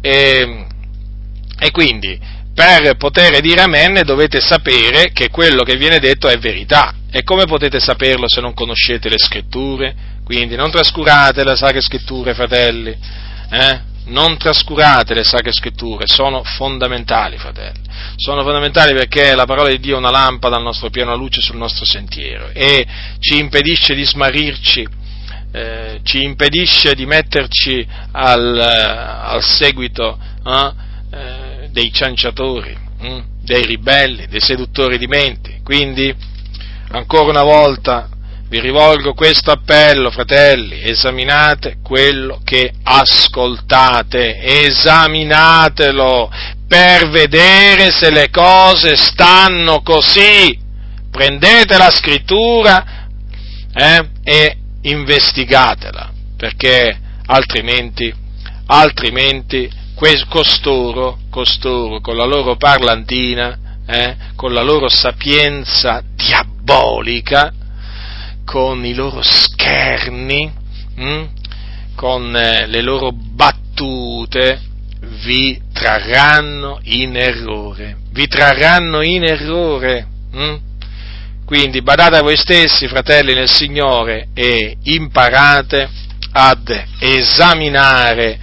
[0.00, 0.66] E,
[1.58, 2.18] e quindi,
[2.52, 6.94] per poter dire amen dovete sapere che quello che viene detto è verità.
[7.10, 9.94] E come potete saperlo se non conoscete le scritture?
[10.24, 12.96] Quindi non trascurate le sacre scritture, fratelli.
[13.50, 13.88] Eh?
[14.06, 17.80] Non trascurate le sacre scritture, sono fondamentali, fratelli.
[18.16, 21.56] Sono fondamentali perché la parola di Dio è una lampada al nostro piano, luce sul
[21.56, 22.86] nostro sentiero e
[23.20, 24.98] ci impedisce di smarrirci
[25.52, 30.72] eh, ci impedisce di metterci al, al seguito eh,
[31.10, 33.20] eh dei cianciatori, hm?
[33.42, 35.60] dei ribelli, dei seduttori di menti.
[35.62, 36.12] Quindi,
[36.90, 38.08] ancora una volta,
[38.50, 46.28] vi rivolgo questo appello, fratelli, esaminate quello che ascoltate, esaminatelo
[46.66, 50.58] per vedere se le cose stanno così.
[51.12, 53.06] Prendete la scrittura
[53.72, 58.12] eh, e investigatela, perché altrimenti,
[58.66, 59.70] altrimenti
[60.28, 63.56] costoro, costoro, con la loro parlantina,
[63.86, 67.52] eh, con la loro sapienza diabolica,
[68.44, 70.50] con i loro scherni,
[70.96, 71.28] hm,
[71.94, 74.60] con eh, le loro battute,
[75.24, 77.96] vi trarranno in errore.
[78.10, 80.06] Vi trarranno in errore.
[80.32, 80.56] Hm?
[81.44, 85.88] Quindi badate a voi stessi, fratelli nel Signore, e imparate
[86.32, 88.38] ad esaminare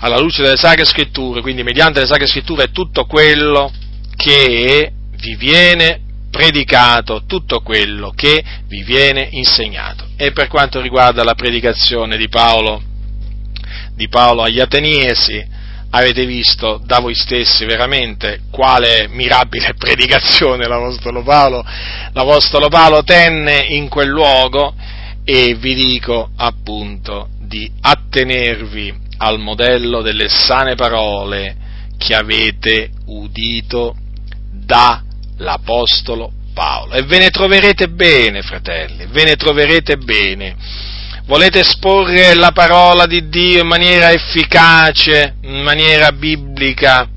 [0.00, 3.72] alla luce delle sacre scritture, quindi mediante le sacre scritture tutto quello
[4.16, 6.00] che vi viene
[6.32, 10.06] predicato, tutto quello che vi viene insegnato.
[10.16, 12.82] E per quanto riguarda la predicazione di Paolo,
[13.94, 15.46] di Paolo agli Ateniesi,
[15.90, 21.62] avete visto da voi stessi veramente quale mirabile predicazione l'Apostolo Paolo,
[22.12, 24.74] l'Apostolo Paolo tenne in quel luogo
[25.24, 31.56] e vi dico appunto di attenervi al modello delle sane parole
[31.98, 33.94] che avete udito
[35.36, 36.94] dall'Apostolo Paolo.
[36.94, 40.56] E ve ne troverete bene, fratelli, ve ne troverete bene.
[41.24, 47.08] Volete esporre la parola di Dio in maniera efficace, in maniera biblica,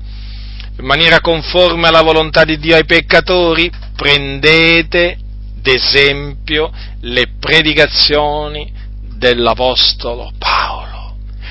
[0.78, 3.70] in maniera conforme alla volontà di Dio ai peccatori?
[3.96, 5.18] Prendete
[5.54, 6.70] d'esempio
[7.00, 8.72] le predicazioni
[9.16, 10.95] dell'Apostolo Paolo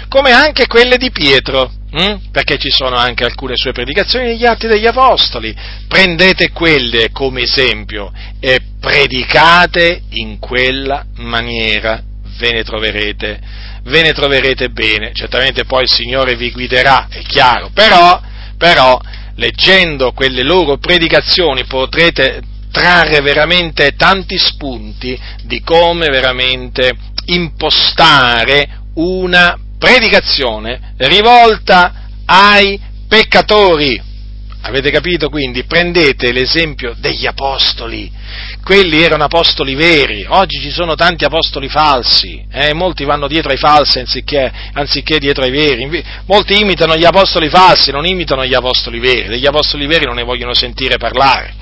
[0.08, 2.32] come anche quelle di Pietro, hm?
[2.32, 5.56] perché ci sono anche alcune sue predicazioni negli Atti degli Apostoli.
[5.88, 12.02] Prendete quelle come esempio e predicate in quella maniera,
[12.38, 13.40] ve ne troverete,
[13.84, 15.12] ve ne troverete bene.
[15.14, 18.22] Certamente poi il Signore vi guiderà, è chiaro, però,
[18.58, 19.00] però
[19.36, 22.42] leggendo quelle loro predicazioni potrete
[22.72, 26.92] trarre veramente tanti spunti di come veramente
[27.28, 34.02] impostare una predicazione rivolta ai peccatori.
[34.62, 35.30] Avete capito?
[35.30, 38.12] Quindi prendete l'esempio degli apostoli.
[38.64, 40.26] Quelli erano apostoli veri.
[40.28, 42.44] Oggi ci sono tanti apostoli falsi.
[42.52, 42.74] Eh?
[42.74, 46.04] Molti vanno dietro ai falsi anziché, anziché, dietro ai veri.
[46.26, 49.28] Molti imitano gli apostoli falsi, non imitano gli apostoli veri.
[49.28, 51.54] Degli apostoli veri non ne vogliono sentire parlare.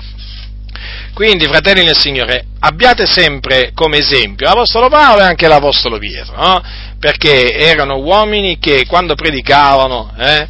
[1.12, 6.62] Quindi, fratelli nel Signore, abbiate sempre come esempio l'Apostolo Paolo e anche l'Apostolo Pietro, no?
[7.04, 10.46] Perché erano uomini che quando predicavano, eh,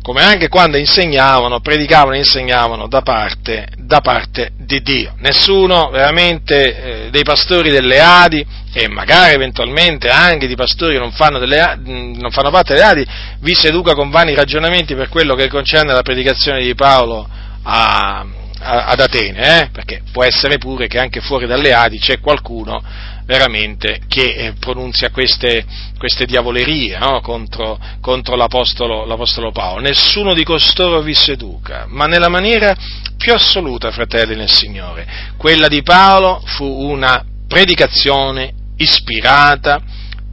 [0.00, 5.14] come anche quando insegnavano, predicavano e insegnavano da parte, da parte di Dio.
[5.18, 11.10] Nessuno veramente eh, dei pastori delle Adi e magari eventualmente anche di pastori che non
[11.10, 13.06] fanno, delle, non fanno parte delle Adi
[13.40, 17.28] vi seduca con vani ragionamenti per quello che concerne la predicazione di Paolo
[17.64, 18.24] a,
[18.60, 19.68] ad Atene, eh?
[19.72, 22.80] perché può essere pure che anche fuori dalle Adi c'è qualcuno
[23.28, 25.62] veramente che eh, pronunzia queste,
[25.98, 27.20] queste diavolerie no?
[27.20, 29.82] contro, contro l'apostolo, l'apostolo, Paolo.
[29.82, 32.74] Nessuno di costoro vi seduca, ma nella maniera
[33.18, 35.06] più assoluta, fratelli nel Signore.
[35.36, 39.78] Quella di Paolo fu una predicazione ispirata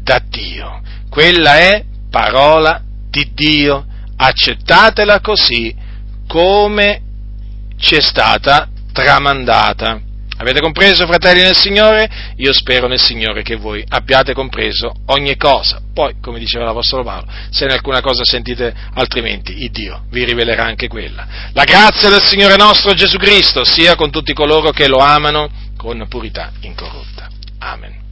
[0.02, 0.82] da Dio.
[1.10, 3.88] Quella è parola di Dio.
[4.16, 5.76] Accettatela così
[6.28, 7.02] come
[7.78, 10.05] ci è stata tramandata.
[10.38, 12.34] Avete compreso, fratelli nel Signore?
[12.38, 15.82] Io spero nel Signore che voi abbiate compreso ogni cosa.
[15.94, 20.66] Poi, come diceva l'Apostolo Paolo, se in alcuna cosa sentite altrimenti, il Dio vi rivelerà
[20.66, 21.26] anche quella.
[21.53, 26.06] La grazia del Signore nostro Gesù Cristo sia con tutti coloro che lo amano con
[26.10, 27.30] purità incorrotta.
[27.60, 28.05] Amen.